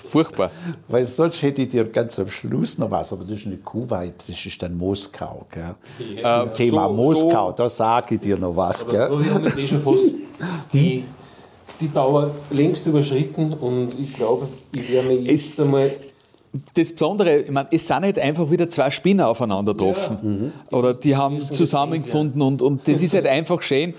furchtbar. 0.10 0.52
Weil 0.88 1.06
sonst 1.06 1.42
hätte 1.42 1.64
ich 1.64 1.70
dir 1.70 1.86
ganz 1.86 2.18
am 2.20 2.30
Schluss 2.30 2.78
noch 2.78 2.92
was, 2.92 3.12
aber 3.14 3.24
das 3.24 3.40
ist 3.40 3.46
nicht 3.48 3.64
Kuwait, 3.66 4.14
das 4.28 4.46
ist 4.46 4.62
dann 4.62 4.78
Moskau. 4.78 5.46
Gell? 5.52 5.76
Zum 6.22 6.54
Thema 6.54 6.88
so- 6.88 6.94
Moskau, 6.94 7.52
da 7.52 7.68
sage 7.70 8.16
ich 8.16 8.22
dir 8.22 8.38
noch 8.38 8.56
was. 8.56 8.84
Aber, 8.84 8.92
Gell? 8.92 9.02
aber 9.02 9.26
wir 9.26 9.34
haben 9.34 9.44
jetzt 9.46 9.58
eh 9.58 9.68
schon 9.68 9.82
fast 9.82 10.06
die, 10.74 11.04
die 11.80 11.90
Dauer 11.92 12.32
längst 12.52 12.86
überschritten 12.88 13.54
und 13.54 13.98
ich 14.00 14.14
glaube, 14.14 14.48
ich 14.74 14.92
werde 14.92 15.08
mir 15.10 15.22
jetzt 15.22 15.54
Es- 15.54 15.60
einmal. 15.60 15.92
Das 16.74 16.92
Besondere, 16.92 17.40
ich 17.40 17.52
meine, 17.52 17.68
es 17.72 17.86
sind 17.86 18.02
nicht 18.02 18.18
einfach 18.18 18.50
wieder 18.50 18.68
zwei 18.70 18.90
Spinner 18.90 19.28
aufeinander 19.28 19.74
getroffen. 19.74 20.54
Oder 20.72 20.94
die 20.96 21.16
haben 21.16 21.40
zusammengefunden 21.40 22.42
und, 22.42 22.62
und 22.64 22.88
das 22.88 23.02
ist 23.02 23.14
halt 23.14 23.28
einfach 23.28 23.62
schön. 23.62 23.94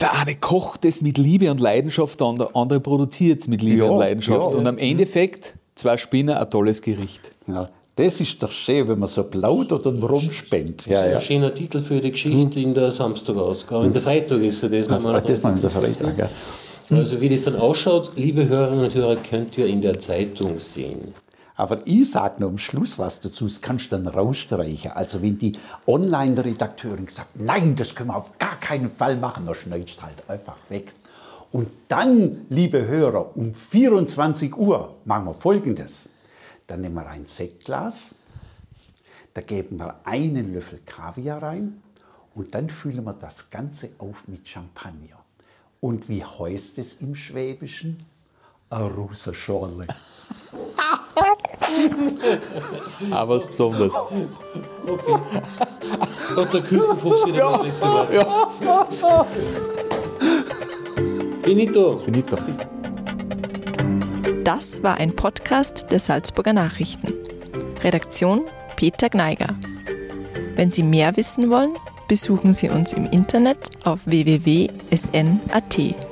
Der 0.00 0.14
eine 0.16 0.36
kocht 0.36 0.84
es 0.84 1.02
mit 1.02 1.18
Liebe 1.18 1.50
und 1.50 1.58
Leidenschaft, 1.58 2.20
der 2.20 2.28
andere, 2.54 2.78
produziert 2.80 3.40
es 3.40 3.48
mit 3.48 3.62
Liebe 3.62 3.84
Ja, 3.84 3.90
und 3.90 3.98
Leidenschaft. 3.98 4.52
ja. 4.52 4.58
Und 4.58 4.66
am 4.66 4.78
Endeffekt, 4.78 5.54
zwei 5.74 5.96
Spinner, 5.96 6.40
ein 6.40 6.48
tolles 6.50 6.80
Gericht. 6.82 7.32
Ja, 7.48 7.68
das 7.96 8.20
ist 8.20 8.40
doch 8.40 8.52
schön, 8.52 8.86
wenn 8.86 9.00
man 9.00 9.08
so 9.08 9.24
plaudert 9.24 9.86
und 9.88 10.00
rumspennt. 10.04 10.86
Ja, 10.86 11.04
ja. 11.04 11.16
Ein 11.16 11.20
schöner 11.22 11.52
Titel 11.52 11.80
für 11.80 12.00
die 12.00 12.12
Geschichte 12.12 12.60
in 12.60 12.74
der 12.74 12.92
Samstagausgabe. 12.92 13.86
In 13.86 13.92
der 13.92 14.02
Freitag 14.02 14.40
ist 14.40 14.62
ja 14.62 14.68
das, 14.68 14.86
wenn 14.86 14.94
Also, 14.94 15.08
man 15.10 15.24
das 15.24 15.42
machen 15.42 15.62
wir 15.62 15.70
Freitag. 15.70 16.16
Gell? 16.16 16.28
Also 16.90 17.20
wie 17.20 17.28
das 17.28 17.42
dann 17.42 17.56
ausschaut, 17.56 18.12
liebe 18.14 18.48
Hörerinnen 18.48 18.84
und 18.84 18.94
Hörer, 18.94 19.16
könnt 19.16 19.58
ihr 19.58 19.66
in 19.66 19.80
der 19.82 19.98
Zeitung 19.98 20.58
sehen. 20.60 21.12
Aber 21.58 21.84
ich 21.88 22.12
sage 22.12 22.40
noch 22.40 22.50
am 22.50 22.58
Schluss 22.58 23.00
was 23.00 23.20
dazu, 23.20 23.46
das 23.46 23.60
kannst 23.60 23.86
du 23.86 23.96
dann 23.96 24.06
rausstreichen. 24.06 24.92
Also 24.92 25.22
wenn 25.22 25.38
die 25.38 25.58
Online-Redakteurin 25.88 27.08
sagt, 27.08 27.34
nein, 27.34 27.74
das 27.74 27.96
können 27.96 28.10
wir 28.10 28.16
auf 28.16 28.38
gar 28.38 28.60
keinen 28.60 28.88
Fall 28.88 29.16
machen, 29.16 29.44
dann 29.44 29.56
schneidest 29.56 29.98
du 29.98 30.02
halt 30.04 30.30
einfach 30.30 30.56
weg. 30.68 30.92
Und 31.50 31.68
dann, 31.88 32.46
liebe 32.48 32.86
Hörer, 32.86 33.36
um 33.36 33.54
24 33.54 34.56
Uhr 34.56 34.98
machen 35.04 35.24
wir 35.24 35.34
Folgendes. 35.34 36.08
Dann 36.68 36.82
nehmen 36.82 36.94
wir 36.94 37.08
ein 37.08 37.26
Sektglas, 37.26 38.14
da 39.34 39.40
geben 39.40 39.78
wir 39.78 39.98
einen 40.04 40.54
Löffel 40.54 40.78
Kaviar 40.86 41.42
rein 41.42 41.82
und 42.36 42.54
dann 42.54 42.68
füllen 42.68 43.02
wir 43.02 43.14
das 43.14 43.50
Ganze 43.50 43.90
auf 43.98 44.28
mit 44.28 44.48
Champagner. 44.48 45.18
Und 45.80 46.08
wie 46.08 46.22
heißt 46.22 46.78
es 46.78 46.94
im 47.00 47.16
Schwäbischen? 47.16 48.06
A 48.70 48.86
rosa 48.86 49.32
Schorle. 49.32 49.86
Aber 53.10 53.36
was 53.36 53.46
Besonderes. 53.46 53.94
Und 56.36 56.54
der 56.54 56.60
Küchenfuchs 56.60 57.26
wieder 57.26 57.50
das 57.50 57.62
nächste 57.62 57.86
Mal. 57.86 58.14
Ja, 58.14 58.48
Finito. 61.42 61.98
finito. 61.98 62.36
Das 64.44 64.82
war 64.82 64.98
ein 64.98 65.16
Podcast 65.16 65.86
der 65.90 65.98
Salzburger 65.98 66.52
Nachrichten. 66.52 67.14
Redaktion 67.82 68.44
Peter 68.76 69.08
Gneiger. 69.08 69.56
Wenn 70.56 70.70
Sie 70.70 70.82
mehr 70.82 71.16
wissen 71.16 71.48
wollen, 71.48 71.74
besuchen 72.06 72.52
Sie 72.52 72.68
uns 72.68 72.92
im 72.92 73.06
Internet 73.06 73.70
auf 73.84 74.06
www.sn.at. 74.06 76.07